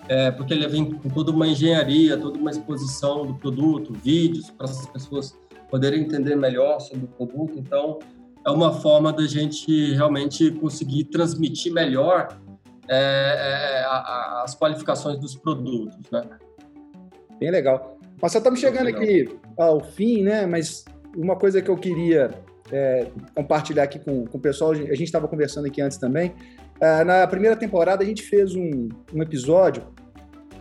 É, 0.09 0.31
porque 0.31 0.53
ele 0.53 0.67
vem 0.67 0.91
com 0.91 1.07
toda 1.07 1.31
uma 1.31 1.47
engenharia, 1.47 2.17
toda 2.17 2.39
uma 2.39 2.49
exposição 2.49 3.27
do 3.27 3.35
produto, 3.35 3.93
vídeos 3.93 4.49
para 4.49 4.65
as 4.65 4.87
pessoas 4.87 5.37
poderem 5.69 6.01
entender 6.01 6.35
melhor 6.35 6.79
sobre 6.79 7.05
o 7.05 7.07
produto. 7.07 7.59
Então, 7.59 7.99
é 8.45 8.49
uma 8.49 8.73
forma 8.73 9.13
da 9.13 9.27
gente 9.27 9.93
realmente 9.93 10.49
conseguir 10.51 11.05
transmitir 11.05 11.71
melhor 11.71 12.39
é, 12.87 12.95
é, 12.95 13.83
a, 13.85 13.97
a, 13.97 14.43
as 14.45 14.55
qualificações 14.57 15.19
dos 15.19 15.35
produtos, 15.35 16.09
né? 16.11 16.23
Bem 17.39 17.51
legal. 17.51 17.99
Nós 18.19 18.31
só 18.31 18.39
estamos 18.39 18.59
chegando 18.59 18.87
aqui 18.87 19.29
ao 19.55 19.79
fim, 19.79 20.23
né? 20.23 20.47
Mas 20.47 20.85
uma 21.15 21.35
coisa 21.35 21.61
que 21.61 21.69
eu 21.69 21.77
queria 21.77 22.31
é, 22.71 23.11
compartilhar 23.35 23.83
aqui 23.83 23.99
com, 23.99 24.25
com 24.25 24.37
o 24.39 24.41
pessoal, 24.41 24.71
a 24.71 24.75
gente 24.75 25.03
estava 25.03 25.27
conversando 25.27 25.67
aqui 25.67 25.81
antes 25.81 25.99
também. 25.99 26.33
É, 26.81 27.03
na 27.03 27.27
primeira 27.27 27.55
temporada, 27.55 28.03
a 28.03 28.05
gente 28.05 28.23
fez 28.23 28.55
um, 28.55 28.89
um 29.13 29.21
episódio 29.21 29.83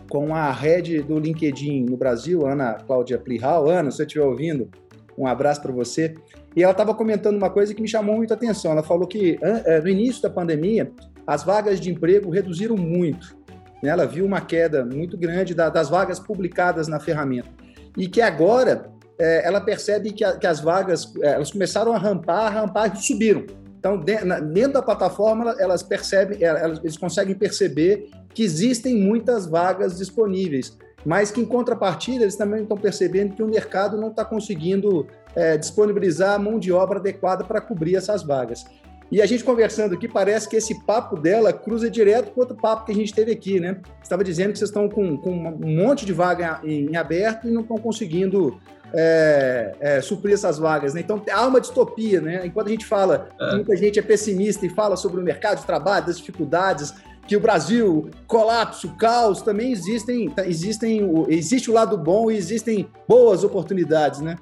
com 0.09 0.35
a 0.35 0.51
head 0.51 1.03
do 1.03 1.19
LinkedIn 1.19 1.85
no 1.85 1.95
Brasil, 1.95 2.45
Ana 2.45 2.73
Cláudia 2.73 3.17
Plihal. 3.17 3.69
Ana, 3.69 3.91
se 3.91 3.97
você 3.97 4.03
estiver 4.03 4.25
ouvindo, 4.25 4.69
um 5.17 5.27
abraço 5.27 5.61
para 5.61 5.71
você. 5.71 6.15
E 6.55 6.63
ela 6.63 6.71
estava 6.71 6.93
comentando 6.93 7.37
uma 7.37 7.49
coisa 7.49 7.73
que 7.73 7.81
me 7.81 7.87
chamou 7.87 8.15
muito 8.17 8.31
a 8.31 8.35
atenção. 8.35 8.71
Ela 8.71 8.83
falou 8.83 9.07
que 9.07 9.37
é, 9.41 9.79
no 9.79 9.87
início 9.87 10.21
da 10.21 10.29
pandemia, 10.29 10.91
as 11.27 11.43
vagas 11.43 11.79
de 11.79 11.91
emprego 11.91 12.29
reduziram 12.29 12.75
muito. 12.75 13.37
Né? 13.83 13.89
Ela 13.89 14.05
viu 14.05 14.25
uma 14.25 14.41
queda 14.41 14.83
muito 14.83 15.17
grande 15.17 15.53
das 15.53 15.89
vagas 15.89 16.19
publicadas 16.19 16.87
na 16.87 16.99
ferramenta. 16.99 17.49
E 17.97 18.07
que 18.07 18.21
agora 18.21 18.89
é, 19.19 19.45
ela 19.45 19.61
percebe 19.61 20.11
que, 20.11 20.23
as 20.23 20.59
vagas 20.59 21.13
é, 21.21 21.33
elas 21.33 21.51
começaram 21.51 21.93
a 21.93 21.97
rampar, 21.97 22.51
rampar 22.53 22.93
e 22.93 23.01
subiram. 23.01 23.45
Então, 23.77 23.97
dentro 23.97 24.73
da 24.73 24.81
plataforma, 24.81 25.55
elas 25.57 25.81
percebem, 25.81 26.43
elas, 26.43 26.79
eles 26.79 26.97
conseguem 26.97 27.33
perceber 27.33 28.09
que 28.33 28.43
existem 28.43 28.95
muitas 28.95 29.45
vagas 29.45 29.97
disponíveis 29.97 30.77
mas 31.05 31.31
que 31.31 31.41
em 31.41 31.45
contrapartida 31.45 32.23
eles 32.23 32.35
também 32.35 32.63
estão 32.63 32.77
percebendo 32.77 33.35
que 33.35 33.43
o 33.43 33.47
mercado 33.47 33.97
não 33.97 34.09
está 34.09 34.25
conseguindo 34.25 35.07
é, 35.35 35.57
disponibilizar 35.57 36.35
a 36.35 36.39
mão 36.39 36.59
de 36.59 36.71
obra 36.71 36.99
adequada 36.99 37.43
para 37.43 37.61
cobrir 37.61 37.95
essas 37.95 38.23
vagas. 38.23 38.65
E 39.11 39.23
a 39.23 39.25
gente 39.25 39.43
conversando 39.43 39.95
aqui, 39.95 40.07
parece 40.07 40.47
que 40.47 40.55
esse 40.55 40.83
papo 40.85 41.17
dela 41.17 41.51
cruza 41.51 41.89
direto 41.89 42.31
com 42.31 42.41
outro 42.41 42.55
papo 42.55 42.85
que 42.85 42.91
a 42.91 42.95
gente 42.95 43.11
teve 43.11 43.31
aqui, 43.31 43.59
né? 43.59 43.79
Você 43.83 44.03
estava 44.03 44.23
dizendo 44.23 44.51
que 44.51 44.59
vocês 44.59 44.69
estão 44.69 44.87
com, 44.87 45.17
com, 45.17 45.31
um 45.31 45.75
monte 45.83 46.05
de 46.05 46.13
vaga 46.13 46.59
em, 46.63 46.91
em 46.91 46.95
aberto 46.95 47.47
e 47.47 47.51
não 47.51 47.61
estão 47.61 47.77
conseguindo 47.77 48.59
é, 48.93 49.75
é, 49.79 50.01
suprir 50.01 50.35
essas 50.35 50.59
vagas. 50.59 50.93
Né? 50.93 51.01
Então 51.01 51.23
há 51.31 51.47
uma 51.47 51.59
distopia, 51.59 52.21
né? 52.21 52.45
Enquanto 52.45 52.67
a 52.67 52.69
gente 52.69 52.85
fala, 52.85 53.29
é. 53.39 53.55
muita 53.55 53.75
gente 53.75 53.97
é 53.97 54.01
pessimista 54.01 54.63
e 54.67 54.69
fala 54.69 54.95
sobre 54.95 55.19
o 55.19 55.23
mercado 55.23 55.59
de 55.59 55.65
trabalho, 55.65 56.05
das 56.05 56.17
dificuldades, 56.17 56.93
que 57.29 57.37
o 57.37 57.39
Brasil, 57.39 58.09
colapso, 58.25 58.89
caos, 58.95 59.43
também 59.43 59.71
existem, 59.71 60.33
existem, 60.47 61.27
existe 61.27 61.69
o 61.69 61.73
lado 61.75 61.95
bom 61.95 62.31
e 62.31 62.35
existem 62.35 62.89
boas 63.07 63.43
oportunidades, 63.43 64.19
né? 64.19 64.35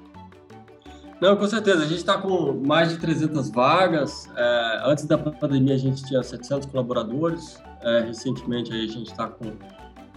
Não, 1.20 1.36
com 1.36 1.46
certeza. 1.46 1.82
A 1.82 1.86
gente 1.86 1.98
está 1.98 2.16
com 2.16 2.62
mais 2.66 2.88
de 2.88 2.96
300 2.96 3.50
vagas. 3.50 4.26
É, 4.34 4.80
antes 4.86 5.04
da 5.04 5.18
pandemia, 5.18 5.74
a 5.74 5.78
gente 5.78 6.02
tinha 6.02 6.22
700 6.22 6.64
colaboradores. 6.70 7.62
É, 7.82 8.00
recentemente, 8.00 8.72
aí, 8.72 8.86
a 8.86 8.90
gente 8.90 9.10
está 9.10 9.28
com, 9.28 9.50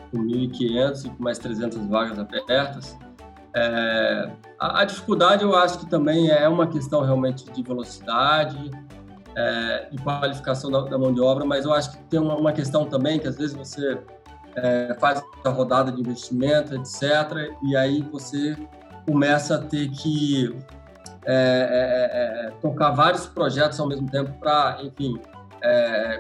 com 0.09 0.17
1.500 0.19 1.05
e 1.07 1.09
com 1.09 1.21
mais 1.21 1.37
300 1.39 1.77
vagas 1.87 2.19
abertas. 2.19 2.97
É, 3.53 4.31
a, 4.57 4.79
a, 4.79 4.85
dificuldade, 4.85 5.43
eu 5.43 5.53
acho 5.53 5.77
que 5.79 5.89
também 5.89 6.29
é 6.29 6.47
uma 6.47 6.67
questão 6.67 7.01
realmente 7.01 7.51
de 7.51 7.61
velocidade, 7.61 8.71
é, 9.35 9.87
de 9.91 9.97
qualificação 9.97 10.69
da, 10.71 10.81
da, 10.81 10.97
mão 10.97 11.13
de 11.13 11.21
obra, 11.21 11.45
mas 11.45 11.65
eu 11.65 11.73
acho 11.73 11.91
que 11.91 11.97
tem 12.03 12.19
uma, 12.19 12.35
uma 12.35 12.51
questão 12.51 12.85
também 12.85 13.19
que 13.19 13.27
às 13.27 13.37
vezes 13.37 13.55
você 13.55 13.97
é, 14.55 14.95
faz 14.99 15.23
a 15.43 15.49
rodada 15.49 15.91
de 15.91 16.01
investimento, 16.01 16.75
etc., 16.75 17.53
e 17.63 17.75
aí 17.75 18.01
você 18.11 18.57
começa 19.05 19.55
a 19.55 19.57
ter 19.59 19.89
que 19.89 20.55
é, 21.25 21.33
é, 21.33 22.45
é, 22.45 22.47
é 22.47 22.51
tocar 22.61 22.91
vários 22.91 23.25
projetos 23.25 23.79
ao 23.79 23.87
mesmo 23.87 24.09
tempo 24.09 24.31
para, 24.39 24.79
enfim, 24.83 25.19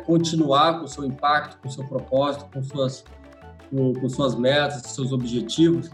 continuar 0.05 0.77
com 0.77 0.85
o 0.85 0.87
seu 0.87 1.03
impacto, 1.03 1.57
com 1.57 1.67
o 1.67 1.71
seu 1.71 1.83
propósito, 1.83 2.45
com 2.53 2.61
suas, 2.61 3.03
com, 3.71 3.93
com 3.93 4.09
suas 4.09 4.35
metas, 4.35 4.83
seus 4.83 5.11
objetivos, 5.11 5.89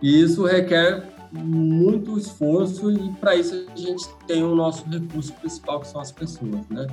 e 0.00 0.22
isso 0.22 0.46
requer 0.46 1.02
muito 1.32 2.18
esforço 2.18 2.90
e 2.90 3.12
para 3.14 3.36
isso 3.36 3.66
a 3.72 3.76
gente 3.76 4.06
tem 4.26 4.42
o 4.42 4.54
nosso 4.54 4.88
recurso 4.88 5.32
principal 5.34 5.80
que 5.80 5.88
são 5.88 6.00
as 6.00 6.10
pessoas, 6.10 6.66
né? 6.68 6.86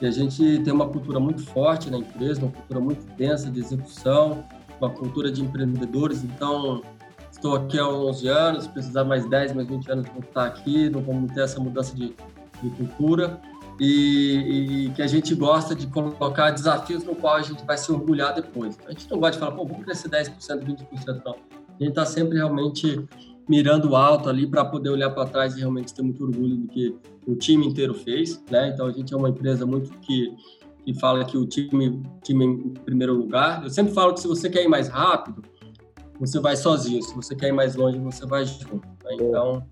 E 0.00 0.06
a 0.06 0.10
gente 0.10 0.60
tem 0.64 0.72
uma 0.72 0.88
cultura 0.88 1.20
muito 1.20 1.46
forte 1.46 1.88
na 1.88 1.98
empresa, 1.98 2.42
uma 2.42 2.50
cultura 2.50 2.80
muito 2.80 3.06
densa 3.16 3.48
de 3.48 3.60
execução, 3.60 4.44
uma 4.80 4.90
cultura 4.90 5.30
de 5.30 5.42
empreendedores. 5.42 6.24
Então, 6.24 6.82
estou 7.30 7.54
aqui 7.54 7.78
há 7.78 7.88
11 7.88 8.26
anos, 8.26 8.66
precisar 8.66 9.04
mais 9.04 9.24
10, 9.28 9.52
mais 9.52 9.68
20 9.68 9.92
anos 9.92 10.08
vou 10.08 10.18
estar 10.18 10.46
aqui, 10.46 10.90
não 10.90 11.00
vamos 11.00 11.32
ter 11.32 11.42
essa 11.42 11.60
mudança 11.60 11.94
de, 11.94 12.16
de 12.60 12.70
cultura. 12.70 13.40
E, 13.80 14.86
e, 14.86 14.90
que 14.90 15.02
a 15.02 15.06
gente 15.06 15.34
gosta 15.34 15.74
de 15.74 15.86
colocar 15.86 16.50
desafios 16.50 17.04
no 17.04 17.16
qual 17.16 17.36
a 17.36 17.42
gente 17.42 17.64
vai 17.64 17.78
se 17.78 17.90
orgulhar 17.90 18.34
depois. 18.34 18.78
A 18.86 18.90
gente 18.90 19.10
não 19.10 19.18
gosta 19.18 19.32
de 19.32 19.38
falar, 19.38 19.52
pô, 19.52 19.64
vamos 19.64 19.84
crescer 19.84 20.08
10%, 20.08 20.36
20%, 20.64 21.22
não. 21.24 21.32
A 21.32 21.82
gente 21.82 21.88
está 21.88 22.04
sempre 22.04 22.36
realmente 22.36 23.08
mirando 23.48 23.96
alto 23.96 24.28
ali 24.28 24.46
para 24.46 24.64
poder 24.64 24.90
olhar 24.90 25.10
para 25.10 25.28
trás 25.28 25.56
e 25.56 25.60
realmente 25.60 25.92
ter 25.92 26.02
muito 26.02 26.24
orgulho 26.24 26.56
do 26.56 26.68
que 26.68 26.94
o 27.26 27.34
time 27.34 27.66
inteiro 27.66 27.94
fez, 27.94 28.42
né? 28.50 28.68
Então 28.68 28.86
a 28.86 28.92
gente 28.92 29.12
é 29.12 29.16
uma 29.16 29.28
empresa 29.28 29.66
muito 29.66 29.90
que 29.98 30.34
que 30.84 30.92
fala 30.94 31.24
que 31.24 31.38
o 31.38 31.46
time 31.46 32.02
time 32.22 32.44
em 32.44 32.70
primeiro 32.70 33.14
lugar. 33.14 33.62
Eu 33.62 33.70
sempre 33.70 33.92
falo 33.92 34.14
que 34.14 34.20
se 34.20 34.26
você 34.26 34.50
quer 34.50 34.64
ir 34.64 34.68
mais 34.68 34.88
rápido, 34.88 35.42
você 36.18 36.40
vai 36.40 36.56
sozinho. 36.56 37.02
Se 37.02 37.14
você 37.14 37.36
quer 37.36 37.48
ir 37.48 37.52
mais 37.52 37.76
longe, 37.76 37.98
você 37.98 38.26
vai 38.26 38.44
junto. 38.44 38.86
Né? 39.04 39.14
Então 39.14 39.64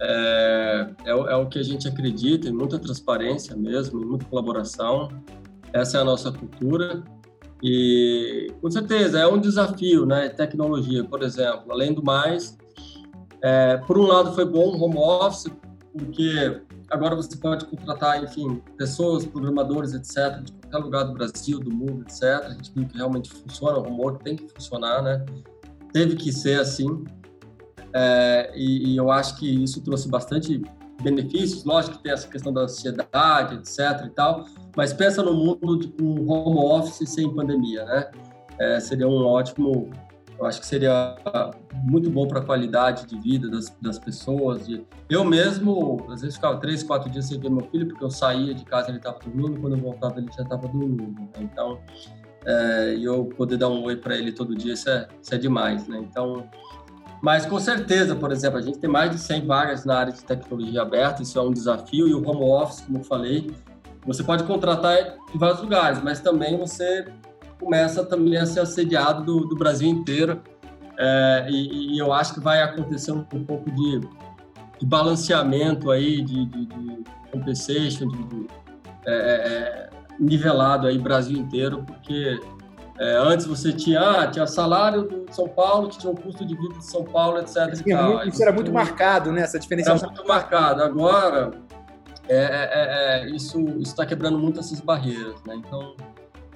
é, 0.00 0.90
é, 1.04 1.10
é, 1.10 1.36
o 1.36 1.46
que 1.46 1.58
a 1.58 1.62
gente 1.62 1.88
acredita, 1.88 2.48
em 2.48 2.52
muita 2.52 2.78
transparência 2.78 3.56
mesmo, 3.56 4.00
em 4.00 4.06
muita 4.06 4.24
colaboração. 4.26 5.08
Essa 5.72 5.98
é 5.98 6.00
a 6.00 6.04
nossa 6.04 6.32
cultura. 6.32 7.02
E 7.62 8.52
com 8.60 8.70
certeza 8.70 9.18
é 9.18 9.26
um 9.26 9.38
desafio, 9.38 10.06
né? 10.06 10.28
Tecnologia, 10.28 11.04
por 11.04 11.22
exemplo. 11.22 11.64
Além 11.70 11.92
do 11.92 12.02
mais, 12.02 12.56
é, 13.42 13.76
por 13.78 13.98
um 13.98 14.02
lado, 14.02 14.34
foi 14.34 14.44
bom 14.44 14.76
o 14.76 14.82
home 14.82 14.98
office, 14.98 15.46
porque 15.92 16.60
agora 16.90 17.14
você 17.14 17.36
pode 17.36 17.66
contratar, 17.66 18.22
enfim, 18.22 18.62
pessoas, 18.76 19.24
programadores, 19.24 19.94
etc., 19.94 20.42
de 20.42 20.52
qualquer 20.52 20.78
lugar 20.78 21.04
do 21.04 21.12
Brasil, 21.12 21.58
do 21.60 21.70
mundo, 21.70 22.02
etc. 22.02 22.22
A 22.44 22.50
gente 22.50 22.72
viu 22.74 22.86
que 22.86 22.96
realmente 22.96 23.30
funciona, 23.30 23.78
o 23.78 23.96
work 23.96 24.24
tem 24.24 24.36
que 24.36 24.48
funcionar, 24.48 25.02
né? 25.02 25.24
Teve 25.92 26.16
que 26.16 26.32
ser 26.32 26.60
assim. 26.60 27.04
É, 27.92 28.52
e, 28.54 28.92
e, 28.92 28.96
eu 28.96 29.10
acho 29.10 29.38
que 29.38 29.62
isso 29.62 29.80
trouxe 29.80 30.08
bastante 30.08 30.62
benefícios. 31.02 31.64
Lógico 31.64 31.96
que 31.96 32.02
tem 32.02 32.12
essa 32.12 32.28
questão 32.28 32.52
da 32.52 32.62
ansiedade, 32.62 33.56
etc. 33.56 34.06
e 34.06 34.10
tal, 34.10 34.44
mas 34.76 34.92
pensa 34.92 35.22
no 35.22 35.32
mundo 35.32 35.78
de 35.78 36.02
um 36.02 36.30
home 36.30 36.58
office 36.58 37.08
sem 37.08 37.32
pandemia, 37.34 37.84
né? 37.84 38.10
É, 38.58 38.80
seria 38.80 39.08
um 39.08 39.24
ótimo 39.24 39.88
eu 40.38 40.46
acho 40.46 40.60
que 40.60 40.66
seria 40.66 41.16
muito 41.84 42.08
bom 42.10 42.26
para 42.28 42.38
a 42.38 42.44
qualidade 42.44 43.06
de 43.06 43.18
vida 43.18 43.50
das, 43.50 43.74
das 43.80 43.98
pessoas. 43.98 44.66
Eu 45.10 45.24
mesmo, 45.24 46.06
às 46.08 46.20
vezes, 46.20 46.36
ficava 46.36 46.58
três, 46.58 46.82
quatro 46.82 47.10
dias 47.10 47.26
sem 47.26 47.40
ver 47.40 47.50
meu 47.50 47.66
filho, 47.70 47.88
porque 47.88 48.04
eu 48.04 48.10
saía 48.10 48.54
de 48.54 48.64
casa 48.64 48.88
ele 48.88 48.98
estava 48.98 49.18
dormindo, 49.18 49.60
quando 49.60 49.76
eu 49.76 49.82
voltava 49.82 50.18
ele 50.18 50.30
já 50.34 50.44
estava 50.44 50.68
dormindo. 50.68 51.02
Né? 51.02 51.28
Então, 51.40 51.80
é, 52.46 52.96
eu 53.00 53.24
poder 53.24 53.56
dar 53.56 53.68
um 53.68 53.82
oi 53.82 53.96
para 53.96 54.16
ele 54.16 54.30
todo 54.30 54.54
dia, 54.54 54.74
isso 54.74 54.88
é, 54.88 55.08
isso 55.20 55.34
é 55.34 55.38
demais. 55.38 55.88
Né? 55.88 55.98
Então, 55.98 56.48
Mas 57.20 57.44
com 57.44 57.58
certeza, 57.58 58.14
por 58.14 58.30
exemplo, 58.30 58.58
a 58.58 58.62
gente 58.62 58.78
tem 58.78 58.88
mais 58.88 59.10
de 59.10 59.18
100 59.18 59.44
vagas 59.44 59.84
na 59.84 59.98
área 59.98 60.12
de 60.12 60.22
tecnologia 60.22 60.82
aberta, 60.82 61.20
isso 61.20 61.36
é 61.36 61.42
um 61.42 61.52
desafio, 61.52 62.06
e 62.06 62.14
o 62.14 62.24
home 62.24 62.44
office, 62.44 62.82
como 62.82 62.98
eu 62.98 63.04
falei, 63.04 63.50
você 64.06 64.22
pode 64.22 64.44
contratar 64.44 65.18
em 65.34 65.38
vários 65.38 65.60
lugares, 65.60 66.00
mas 66.00 66.20
também 66.20 66.56
você 66.56 67.06
começa 67.58 68.04
também 68.04 68.36
a 68.36 68.46
ser 68.46 68.60
assediado 68.60 69.24
do, 69.24 69.46
do 69.46 69.56
Brasil 69.56 69.88
inteiro, 69.88 70.40
é, 70.98 71.46
e, 71.48 71.94
e, 71.94 71.98
eu 71.98 72.12
acho 72.12 72.34
que 72.34 72.40
vai 72.40 72.60
acontecer 72.60 73.12
um, 73.12 73.22
pouco 73.22 73.70
de, 73.70 74.00
de, 74.80 74.86
balanceamento 74.86 75.92
aí, 75.92 76.20
de, 76.20 76.44
de, 76.46 76.66
de 76.66 77.04
compensation, 77.30 78.08
de, 78.08 78.46
é, 79.06 79.12
é, 79.12 79.14
é, 79.14 79.90
nivelado 80.18 80.88
aí 80.88 80.98
Brasil 80.98 81.38
inteiro, 81.38 81.84
porque 81.86 82.40
é, 82.98 83.16
antes 83.16 83.46
você 83.46 83.72
tinha, 83.72 84.00
ah, 84.00 84.26
tinha 84.26 84.44
salário 84.44 85.24
de 85.28 85.34
São 85.34 85.48
Paulo, 85.48 85.88
que 85.88 85.98
tinha 85.98 86.12
um 86.12 86.16
custo 86.16 86.44
de 86.44 86.56
vida 86.56 86.74
de 86.74 86.84
São 86.84 87.04
Paulo, 87.04 87.38
etc. 87.38 87.72
Isso, 87.72 87.84
muito, 87.86 88.28
isso 88.28 88.42
era 88.42 88.52
muito 88.52 88.72
marcado, 88.72 89.30
né? 89.30 89.42
Essa 89.42 89.58
diferença. 89.58 89.92
Era 89.92 90.04
muito 90.04 90.26
marcado. 90.26 90.82
Agora, 90.82 91.52
é, 92.28 92.36
é, 92.36 93.22
é 93.22 93.30
isso 93.30 93.60
está 93.78 94.04
quebrando 94.04 94.36
muito 94.36 94.58
essas 94.58 94.80
barreiras, 94.80 95.40
né? 95.46 95.54
Então, 95.54 95.94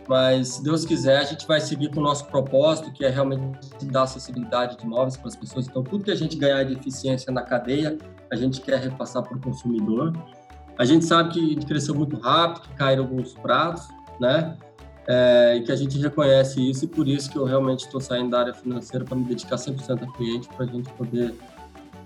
mas 0.08 0.48
se 0.48 0.62
Deus 0.62 0.84
quiser, 0.84 1.18
a 1.18 1.24
gente 1.24 1.46
vai 1.46 1.60
seguir 1.60 1.90
com 1.90 2.00
o 2.00 2.02
nosso 2.02 2.26
propósito, 2.26 2.92
que 2.92 3.04
é 3.04 3.08
realmente 3.08 3.58
dar 3.84 4.02
acessibilidade 4.02 4.76
de 4.76 4.84
imóveis 4.84 5.16
para 5.16 5.28
as 5.28 5.36
pessoas. 5.36 5.66
Então, 5.68 5.82
tudo 5.82 6.04
que 6.04 6.10
a 6.10 6.14
gente 6.14 6.36
ganhar 6.36 6.64
de 6.64 6.74
eficiência 6.74 7.32
na 7.32 7.42
cadeia, 7.42 7.96
a 8.30 8.36
gente 8.36 8.60
quer 8.60 8.80
repassar 8.80 9.22
para 9.22 9.36
o 9.36 9.40
consumidor. 9.40 10.12
A 10.78 10.84
gente 10.84 11.04
sabe 11.04 11.32
que 11.32 11.56
cresceu 11.66 11.94
muito 11.94 12.16
rápido, 12.16 12.62
que 12.62 12.74
caíram 12.74 13.04
alguns 13.04 13.34
pratos, 13.34 13.86
né? 14.18 14.56
É, 15.06 15.56
e 15.56 15.62
que 15.62 15.72
a 15.72 15.76
gente 15.76 15.98
reconhece 15.98 16.60
isso 16.60 16.84
e 16.84 16.88
por 16.88 17.08
isso 17.08 17.28
que 17.30 17.36
eu 17.36 17.44
realmente 17.44 17.80
estou 17.86 18.00
saindo 18.00 18.30
da 18.30 18.38
área 18.38 18.54
financeira 18.54 19.04
para 19.04 19.16
me 19.16 19.24
dedicar 19.24 19.56
100% 19.56 20.00
ao 20.00 20.12
cliente, 20.12 20.48
para 20.48 20.64
a 20.64 20.68
gente 20.68 20.88
poder 20.90 21.34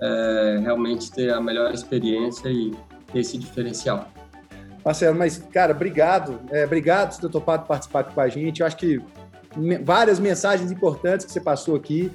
é, 0.01 0.59
realmente 0.63 1.13
ter 1.13 1.33
a 1.33 1.41
melhor 1.41 1.73
experiência 1.75 2.49
e 2.49 2.75
ter 3.13 3.21
esse 3.21 3.37
diferencial. 3.37 4.09
Marcelo, 4.87 5.19
mas, 5.19 5.39
cara, 5.53 5.73
obrigado. 5.73 6.39
É, 6.49 6.65
obrigado 6.65 7.17
por 7.17 7.23
ter 7.23 7.29
topado 7.29 7.67
participar 7.67 8.05
com 8.05 8.21
a 8.21 8.29
gente. 8.29 8.61
Eu 8.61 8.69
acho 8.69 8.77
que 8.77 9.03
várias 9.83 10.21
mensagens 10.21 10.71
importantes 10.71 11.27
que 11.27 11.33
você 11.33 11.41
passou 11.41 11.75
aqui. 11.75 12.09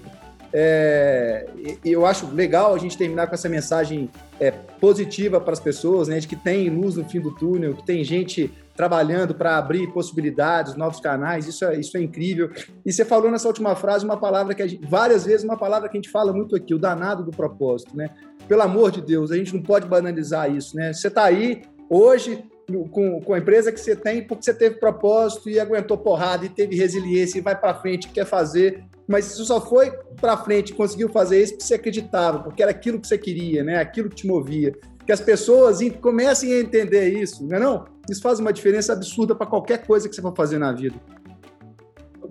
É, 0.53 1.47
eu 1.83 2.05
acho 2.05 2.27
legal 2.27 2.73
a 2.73 2.77
gente 2.77 2.97
terminar 2.97 3.27
com 3.27 3.35
essa 3.35 3.49
mensagem 3.49 4.09
é, 4.39 4.51
positiva 4.51 5.39
para 5.41 5.51
as 5.51 5.59
pessoas, 5.59 6.07
né, 6.07 6.19
de 6.19 6.27
que 6.27 6.35
tem 6.35 6.69
luz 6.69 6.95
no 6.95 7.03
fim 7.03 7.19
do 7.19 7.35
túnel, 7.35 7.73
que 7.73 7.85
tem 7.85 8.05
gente 8.05 8.51
trabalhando 8.75 9.35
para 9.35 9.57
abrir 9.57 9.87
possibilidades, 9.91 10.75
novos 10.75 10.99
canais, 11.01 11.47
isso 11.47 11.65
é, 11.65 11.77
isso 11.77 11.97
é 11.97 12.01
incrível. 12.01 12.51
E 12.85 12.91
você 12.91 13.03
falou 13.03 13.29
nessa 13.29 13.47
última 13.47 13.75
frase 13.75 14.05
uma 14.05 14.17
palavra 14.17 14.55
que 14.55 14.65
gente, 14.65 14.85
várias 14.85 15.25
vezes, 15.25 15.43
uma 15.43 15.57
palavra 15.57 15.89
que 15.89 15.97
a 15.97 16.01
gente 16.01 16.11
fala 16.11 16.31
muito 16.31 16.55
aqui, 16.55 16.73
o 16.73 16.79
danado 16.79 17.23
do 17.23 17.31
propósito, 17.31 17.95
né? 17.95 18.09
Pelo 18.47 18.61
amor 18.61 18.91
de 18.91 19.01
Deus, 19.01 19.29
a 19.29 19.35
gente 19.35 19.53
não 19.53 19.61
pode 19.61 19.87
banalizar 19.87 20.49
isso, 20.53 20.75
né? 20.75 20.93
Você 20.93 21.07
está 21.07 21.25
aí 21.25 21.63
hoje 21.89 22.43
com, 22.91 23.21
com 23.21 23.33
a 23.33 23.39
empresa 23.39 23.71
que 23.71 23.79
você 23.79 23.95
tem 23.95 24.25
porque 24.25 24.43
você 24.43 24.53
teve 24.53 24.75
propósito 24.75 25.49
e 25.49 25.59
aguentou 25.59 25.97
porrada 25.97 26.45
e 26.45 26.49
teve 26.49 26.75
resiliência 26.75 27.37
e 27.37 27.41
vai 27.41 27.59
para 27.59 27.75
frente, 27.75 28.09
quer 28.09 28.25
fazer, 28.25 28.83
mas 29.07 29.31
isso 29.31 29.45
só 29.45 29.59
foi 29.59 29.91
para 30.19 30.37
frente, 30.37 30.73
conseguiu 30.73 31.09
fazer 31.09 31.41
isso 31.41 31.53
porque 31.53 31.65
você 31.65 31.73
acreditava, 31.75 32.39
porque 32.39 32.61
era 32.61 32.71
aquilo 32.71 32.99
que 32.99 33.07
você 33.07 33.17
queria, 33.17 33.63
né? 33.63 33.77
Aquilo 33.79 34.09
que 34.09 34.15
te 34.15 34.27
movia. 34.27 34.73
Que 35.05 35.11
as 35.11 35.19
pessoas 35.19 35.79
comecem 35.99 36.53
a 36.53 36.59
entender 36.59 37.09
isso, 37.09 37.45
não 37.45 37.57
é 37.57 37.59
não? 37.59 37.85
Isso 38.09 38.21
faz 38.21 38.39
uma 38.39 38.53
diferença 38.53 38.93
absurda 38.93 39.35
para 39.35 39.47
qualquer 39.47 39.85
coisa 39.85 40.07
que 40.07 40.15
você 40.15 40.21
for 40.21 40.35
fazer 40.35 40.57
na 40.57 40.71
vida. 40.71 40.95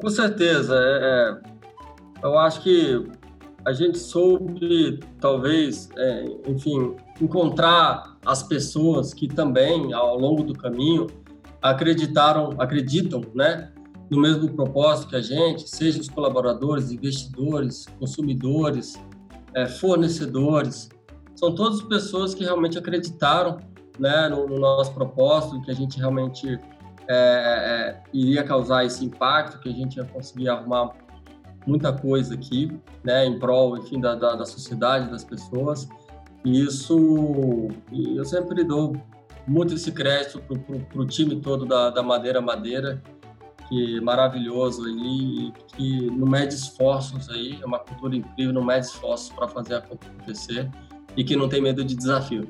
Com 0.00 0.08
certeza. 0.08 0.74
É, 0.74 1.00
é, 1.02 2.26
eu 2.26 2.38
acho 2.38 2.62
que 2.62 3.06
a 3.66 3.72
gente 3.72 3.98
soube, 3.98 5.00
talvez, 5.20 5.90
é, 5.96 6.24
enfim, 6.46 6.96
encontrar 7.20 8.09
as 8.24 8.42
pessoas 8.42 9.14
que 9.14 9.26
também, 9.26 9.92
ao 9.92 10.18
longo 10.18 10.42
do 10.42 10.54
caminho, 10.54 11.06
acreditaram, 11.62 12.54
acreditam, 12.58 13.22
né, 13.34 13.72
no 14.10 14.20
mesmo 14.20 14.50
propósito 14.50 15.10
que 15.10 15.16
a 15.16 15.22
gente, 15.22 15.68
seja 15.68 16.00
os 16.00 16.08
colaboradores, 16.08 16.90
investidores, 16.90 17.86
consumidores, 17.98 19.00
é, 19.54 19.66
fornecedores, 19.66 20.88
são 21.34 21.54
todas 21.54 21.80
pessoas 21.82 22.34
que 22.34 22.44
realmente 22.44 22.76
acreditaram, 22.76 23.58
né, 23.98 24.28
no, 24.28 24.46
no 24.46 24.58
nosso 24.58 24.92
propósito, 24.92 25.60
que 25.62 25.70
a 25.70 25.74
gente 25.74 25.98
realmente 25.98 26.58
é, 27.08 27.12
é, 27.12 28.02
iria 28.12 28.42
causar 28.42 28.84
esse 28.84 29.04
impacto, 29.04 29.58
que 29.60 29.68
a 29.68 29.72
gente 29.72 29.96
ia 29.96 30.04
conseguir 30.04 30.48
arrumar 30.48 30.90
muita 31.66 31.92
coisa 31.92 32.34
aqui, 32.34 32.78
né, 33.04 33.26
em 33.26 33.38
prol, 33.38 33.78
enfim, 33.78 34.00
da, 34.00 34.14
da, 34.14 34.34
da 34.34 34.44
sociedade, 34.44 35.10
das 35.10 35.24
pessoas. 35.24 35.88
E 36.44 36.62
isso, 36.64 37.68
eu 37.92 38.24
sempre 38.24 38.64
dou 38.64 38.96
muito 39.46 39.74
esse 39.74 39.92
crédito 39.92 40.40
para 40.40 41.00
o 41.00 41.06
time 41.06 41.36
todo 41.36 41.66
da, 41.66 41.90
da 41.90 42.02
Madeira 42.02 42.40
Madeira, 42.40 43.02
que 43.68 43.98
é 43.98 44.00
maravilhoso 44.00 44.84
aí, 44.84 45.52
que 45.76 46.10
não 46.10 46.26
mede 46.26 46.54
esforços 46.54 47.28
aí, 47.30 47.58
é 47.60 47.66
uma 47.66 47.78
cultura 47.78 48.16
incrível, 48.16 48.52
não 48.52 48.64
mede 48.64 48.86
esforços 48.86 49.30
para 49.30 49.46
fazer 49.46 49.74
acontecer 49.74 50.68
e 51.16 51.22
que 51.22 51.36
não 51.36 51.48
tem 51.48 51.60
medo 51.60 51.84
de 51.84 51.94
desafio. 51.94 52.48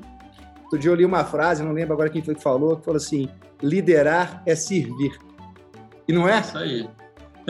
Outro 0.63 0.79
dia 0.79 0.89
eu 0.89 0.95
li 0.95 1.05
uma 1.05 1.25
frase, 1.25 1.63
não 1.63 1.73
lembro 1.73 1.93
agora 1.93 2.09
quem 2.09 2.23
foi 2.23 2.33
que 2.33 2.41
falou, 2.41 2.77
que 2.77 2.85
falou 2.85 2.97
assim: 2.97 3.27
liderar 3.61 4.41
é 4.45 4.55
servir. 4.55 5.19
E 6.07 6.13
não 6.13 6.27
é? 6.27 6.39
Isso 6.39 6.57
aí. 6.57 6.89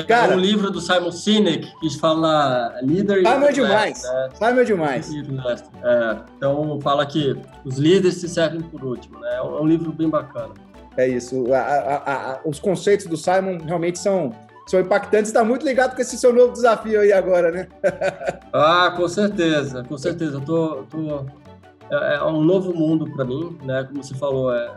Cara, 0.08 0.36
um 0.36 0.40
livro 0.40 0.70
do 0.72 0.80
Simon 0.80 1.12
Sinek 1.12 1.72
que 1.80 2.00
fala 2.00 2.74
líder 2.82 3.26
Simon 3.26 3.46
é 3.46 3.52
demais. 3.52 4.04
Né? 4.04 4.30
Simon 4.34 4.60
é 4.60 4.64
demais. 4.64 5.14
É, 5.84 6.18
então 6.38 6.80
fala 6.82 7.06
que 7.06 7.36
os 7.66 7.78
líderes 7.78 8.16
se 8.16 8.28
servem 8.30 8.62
por 8.62 8.84
último, 8.84 9.20
né? 9.20 9.36
É 9.36 9.42
um 9.42 9.66
livro 9.66 9.92
bem 9.92 10.10
bacana. 10.10 10.54
É 10.98 11.08
isso. 11.08 11.54
A, 11.54 11.60
a, 11.60 12.34
a, 12.34 12.40
os 12.46 12.60
conceitos 12.60 13.06
do 13.06 13.16
Simon 13.16 13.60
realmente 13.66 14.00
são, 14.00 14.34
são 14.68 14.80
impactantes. 14.80 15.30
Está 15.30 15.44
muito 15.44 15.66
ligado 15.66 15.96
com 15.96 16.02
esse 16.02 16.18
seu 16.18 16.34
novo 16.34 16.52
desafio 16.52 17.00
aí 17.00 17.14
agora, 17.14 17.52
né? 17.52 17.68
ah, 18.54 18.94
com 18.96 19.08
certeza, 19.08 19.84
com 19.84 19.98
certeza. 19.98 20.38
Eu 20.38 20.42
tô, 20.42 20.84
tô 20.90 21.26
é, 21.90 22.16
é 22.16 22.24
um 22.24 22.44
novo 22.44 22.74
mundo 22.74 23.10
para 23.12 23.26
mim, 23.26 23.58
né? 23.64 23.84
Como 23.84 24.04
você 24.04 24.16
falou, 24.16 24.54
é 24.54 24.70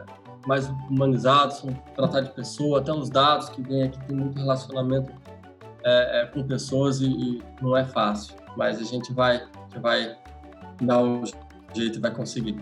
mais 0.47 0.69
humanizados, 0.91 1.65
tratar 1.95 2.21
de 2.21 2.31
pessoa, 2.31 2.81
até 2.81 2.93
os 2.93 3.09
dados 3.09 3.49
que 3.49 3.63
vem 3.63 3.85
aqui 3.85 3.99
tem 4.07 4.17
muito 4.17 4.39
relacionamento 4.39 5.13
é, 5.85 6.23
é, 6.23 6.27
com 6.27 6.43
pessoas 6.43 7.01
e, 7.01 7.07
e, 7.07 7.43
não 7.61 7.77
é 7.77 7.85
fácil, 7.85 8.35
mas 8.57 8.81
a 8.81 8.85
gente 8.85 9.13
vai, 9.13 9.37
a 9.37 9.65
gente 9.65 9.79
vai 9.81 10.17
dar 10.81 11.03
um 11.03 11.23
jeito 11.75 11.99
e 11.99 12.01
vai 12.01 12.11
conseguir. 12.11 12.57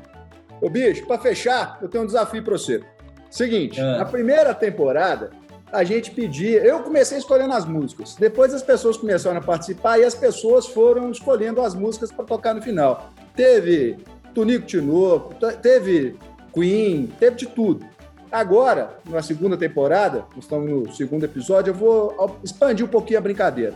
Ô 0.60 0.68
bicho, 0.68 1.06
para 1.06 1.18
fechar, 1.18 1.78
eu 1.80 1.88
tenho 1.88 2.04
um 2.04 2.06
desafio 2.06 2.42
para 2.42 2.56
você. 2.56 2.82
Seguinte, 3.30 3.80
é. 3.80 3.98
na 3.98 4.04
primeira 4.04 4.54
temporada 4.54 5.30
a 5.72 5.84
gente 5.84 6.10
pedia, 6.10 6.62
eu 6.62 6.80
comecei 6.80 7.16
escolhendo 7.16 7.54
as 7.54 7.64
músicas, 7.64 8.14
depois 8.14 8.52
as 8.52 8.62
pessoas 8.62 8.98
começaram 8.98 9.38
a 9.38 9.40
participar 9.40 9.98
e 9.98 10.04
as 10.04 10.14
pessoas 10.14 10.66
foram 10.66 11.10
escolhendo 11.10 11.62
as 11.62 11.74
músicas 11.74 12.12
para 12.12 12.26
tocar 12.26 12.54
no 12.54 12.60
final. 12.60 13.10
Teve 13.34 13.96
Tunico 14.34 14.66
Tinoco, 14.66 15.34
teve 15.62 16.18
Queen, 16.52 17.06
teve 17.18 17.36
de 17.36 17.46
tudo. 17.46 17.84
Agora, 18.30 18.98
na 19.06 19.22
segunda 19.22 19.56
temporada, 19.56 20.24
estamos 20.38 20.70
no 20.70 20.92
segundo 20.92 21.24
episódio, 21.24 21.70
eu 21.70 21.74
vou 21.74 22.38
expandir 22.42 22.84
um 22.84 22.88
pouquinho 22.88 23.18
a 23.18 23.22
brincadeira. 23.22 23.74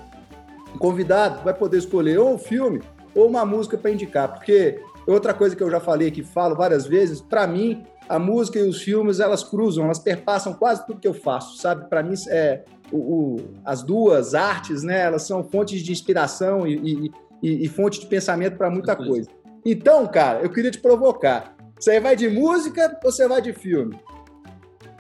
O 0.75 0.79
convidado 0.79 1.43
vai 1.45 1.53
poder 1.53 1.79
escolher 1.79 2.19
ou 2.19 2.35
um 2.35 2.39
filme 2.39 2.81
ou 3.15 3.27
uma 3.27 3.45
música 3.45 3.77
para 3.77 3.91
indicar, 3.91 4.33
porque 4.33 4.81
outra 5.07 5.35
coisa 5.35 5.55
que 5.55 5.63
eu 5.63 5.71
já 5.71 5.81
falei 5.81 6.11
que 6.11 6.23
falo 6.23 6.55
várias 6.55 6.87
vezes, 6.87 7.21
para 7.21 7.47
mim, 7.47 7.83
a 8.09 8.19
música 8.19 8.59
e 8.59 8.63
os 8.63 8.81
filmes 8.81 9.21
elas 9.21 9.43
cruzam, 9.43 9.85
elas 9.85 9.99
perpassam 9.99 10.55
quase 10.55 10.87
tudo 10.87 11.01
que 11.01 11.09
eu 11.09 11.15
faço, 11.15 11.57
sabe? 11.59 11.89
Para 11.89 12.03
mim, 12.03 12.15
é, 12.29 12.63
o, 12.91 12.97
o, 12.97 13.37
as 13.65 13.83
duas 13.83 14.35
artes, 14.35 14.83
né? 14.83 15.01
Elas 15.01 15.23
são 15.23 15.43
fontes 15.45 15.83
de 15.83 15.93
inspiração 15.93 16.67
e, 16.67 16.77
e, 16.77 17.13
e, 17.43 17.65
e 17.65 17.69
fonte 17.69 18.01
de 18.01 18.07
pensamento 18.07 18.57
para 18.57 18.71
muita 18.71 18.95
coisa. 18.95 19.29
Então, 19.65 20.07
cara, 20.07 20.41
eu 20.41 20.51
queria 20.51 20.71
te 20.71 20.79
provocar. 20.79 21.56
Você 21.79 22.01
vai 22.01 22.17
de 22.17 22.29
música 22.29 22.99
ou 23.05 23.13
você 23.13 23.29
vai 23.29 23.43
de 23.43 23.53
filme? 23.53 23.99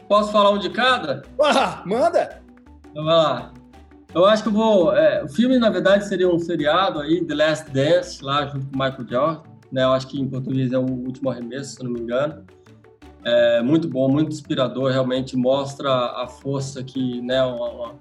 Posso 0.08 0.30
falar 0.30 0.50
um 0.50 0.58
de 0.58 0.70
cada? 0.70 1.22
Ah, 1.40 1.82
manda! 1.86 2.42
Então 2.90 3.04
vai 3.04 3.14
lá. 3.14 3.52
Eu 4.14 4.24
acho 4.24 4.42
que 4.42 4.48
eu 4.48 4.52
vou. 4.52 4.94
É, 4.94 5.24
o 5.24 5.28
filme, 5.28 5.58
na 5.58 5.68
verdade, 5.70 6.06
seria 6.06 6.28
um 6.28 6.38
seriado 6.38 7.00
aí, 7.00 7.24
The 7.24 7.34
Last 7.34 7.70
Dance, 7.70 8.22
lá 8.22 8.46
junto 8.46 8.66
com 8.66 8.72
Michael 8.72 9.08
Jordan. 9.08 9.42
Né? 9.72 9.82
Eu 9.82 9.92
acho 9.92 10.06
que 10.06 10.20
em 10.20 10.28
português 10.28 10.72
é 10.72 10.78
o 10.78 10.84
último 10.84 11.30
arremesso, 11.30 11.76
se 11.76 11.82
não 11.82 11.90
me 11.90 12.00
engano. 12.00 12.44
É 13.24 13.60
muito 13.60 13.88
bom, 13.88 14.08
muito 14.08 14.30
inspirador, 14.30 14.92
realmente 14.92 15.36
mostra 15.36 15.90
a 15.90 16.28
força 16.28 16.84
que 16.84 17.20
né, 17.22 17.42
uma, 17.42 17.96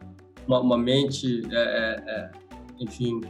uma, 0.48 0.60
uma 0.60 0.78
mente, 0.78 1.42
é, 1.52 1.56
é, 1.56 2.04
é 2.08 2.32
enfim, 2.80 3.22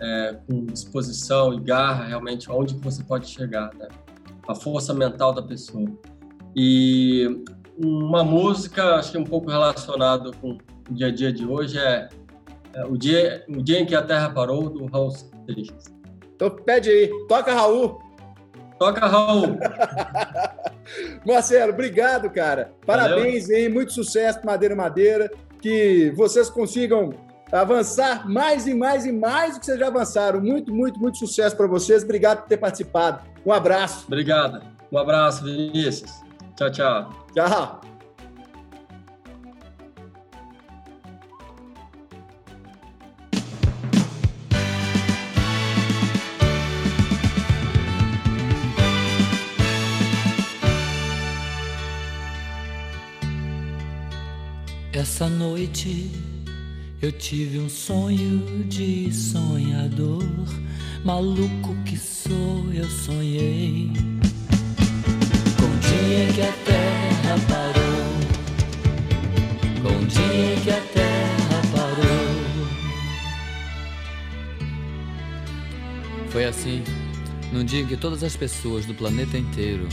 é, 0.00 0.38
com 0.46 0.64
disposição 0.64 1.52
e 1.52 1.60
garra, 1.60 2.04
realmente, 2.04 2.50
onde 2.50 2.74
que 2.74 2.80
você 2.80 3.04
pode 3.04 3.26
chegar, 3.26 3.74
né? 3.74 3.88
A 4.48 4.54
força 4.54 4.94
mental 4.94 5.32
da 5.34 5.42
pessoa. 5.42 5.86
E 6.56 7.44
uma 7.76 8.24
música, 8.24 8.96
acho 8.96 9.12
que 9.12 9.18
um 9.18 9.24
pouco 9.24 9.50
relacionado 9.50 10.32
com 10.40 10.58
o 10.90 10.94
dia 10.94 11.08
a 11.08 11.10
dia 11.14 11.32
de 11.32 11.46
hoje, 11.46 11.78
é, 11.78 12.08
É, 12.74 12.84
o, 12.84 12.96
dia, 12.96 13.44
o 13.48 13.62
dia 13.62 13.80
em 13.80 13.86
que 13.86 13.94
a 13.94 14.02
Terra 14.02 14.30
parou, 14.30 14.68
do 14.68 14.86
Raul 14.86 15.10
Seixas. 15.10 15.84
Então 16.34 16.50
pede 16.50 16.88
aí, 16.90 17.10
toca 17.26 17.52
Raul. 17.52 17.98
Toca 18.78 19.06
Raul. 19.06 19.58
Marcelo, 21.26 21.72
obrigado, 21.72 22.30
cara. 22.30 22.72
Parabéns, 22.86 23.48
Valeu. 23.48 23.58
hein? 23.58 23.68
Muito 23.68 23.92
sucesso 23.92 24.40
Madeira 24.44 24.76
Madeira. 24.76 25.30
Que 25.60 26.12
vocês 26.14 26.48
consigam 26.48 27.10
avançar 27.50 28.28
mais 28.28 28.66
e 28.66 28.74
mais 28.74 29.04
e 29.04 29.10
mais 29.12 29.54
do 29.54 29.60
que 29.60 29.66
vocês 29.66 29.78
já 29.78 29.88
avançaram. 29.88 30.40
Muito, 30.40 30.72
muito, 30.72 31.00
muito 31.00 31.18
sucesso 31.18 31.56
para 31.56 31.66
vocês. 31.66 32.04
Obrigado 32.04 32.42
por 32.42 32.48
ter 32.48 32.58
participado. 32.58 33.24
Um 33.48 33.52
abraço. 33.54 34.04
Obrigado. 34.06 34.60
Um 34.92 34.98
abraço, 34.98 35.42
Vinícius. 35.42 36.20
Tchau, 36.54 36.70
tchau. 36.70 37.26
Tchau. 37.32 37.80
Essa 54.92 55.26
noite 55.26 56.12
eu 57.00 57.10
tive 57.12 57.60
um 57.60 57.68
sonho 57.70 58.64
de 58.64 59.10
sonhador, 59.10 60.22
maluco 61.04 61.74
que 61.84 61.96
sou, 61.96 62.72
eu 62.72 62.88
sonhei 62.88 63.90
com 65.56 65.64
o 65.64 65.78
dia 65.80 66.32
que 66.34 66.42
a 66.42 66.52
terra 66.64 67.38
parou, 67.48 68.14
com 69.82 69.96
o 70.02 70.06
dia 70.06 70.56
que 70.62 70.70
a 70.70 70.80
terra 70.92 71.62
parou. 71.74 72.28
Foi 76.28 76.44
assim, 76.44 76.82
num 77.52 77.64
dia 77.64 77.80
em 77.80 77.86
que 77.86 77.96
todas 77.96 78.22
as 78.22 78.36
pessoas 78.36 78.84
do 78.86 78.94
planeta 78.94 79.38
inteiro 79.38 79.88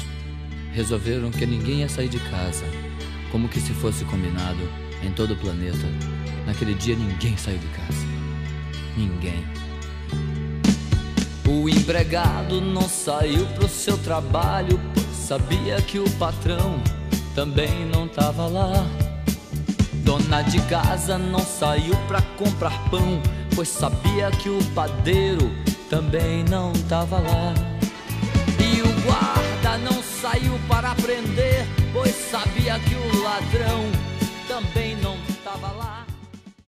resolveram 0.73 1.31
que 1.31 1.45
ninguém 1.45 1.79
ia 1.79 1.89
sair 1.89 2.09
de 2.09 2.19
casa, 2.19 2.65
como 3.31 3.47
que 3.47 3.59
se 3.59 3.73
fosse 3.73 4.03
combinado 4.05 4.61
em 5.03 5.11
todo 5.11 5.33
o 5.33 5.37
planeta 5.37 5.87
Naquele 6.45 6.75
dia 6.75 6.95
ninguém 6.95 7.35
saiu 7.37 7.57
de 7.57 7.67
casa. 7.67 8.05
Ninguém. 8.95 9.54
O 11.47 11.69
empregado 11.69 12.59
não 12.59 12.89
saiu 12.89 13.45
pro 13.47 13.67
seu 13.67 13.97
trabalho, 13.99 14.79
sabia 15.13 15.79
que 15.81 15.99
o 15.99 16.09
patrão 16.11 16.81
também 17.35 17.85
não 17.85 18.07
tava 18.07 18.47
lá. 18.47 18.85
Dona 20.03 20.41
de 20.41 20.59
casa 20.63 21.17
não 21.17 21.39
saiu 21.39 21.95
pra 22.07 22.21
comprar 22.37 22.89
pão, 22.89 23.21
pois 23.55 23.67
sabia 23.67 24.31
que 24.31 24.49
o 24.49 24.63
padeiro 24.73 25.51
também 25.89 26.43
não 26.43 26.73
tava 26.89 27.19
lá. 27.19 27.53
E 28.59 28.81
o 28.81 29.01
guarda 29.01 29.77
não 29.77 30.01
saiu 30.01 30.59
para 30.67 30.95
prender, 30.95 31.65
pois 31.93 32.15
sabia 32.29 32.79
que 32.79 32.95
o 32.95 33.23
ladrão 33.23 34.05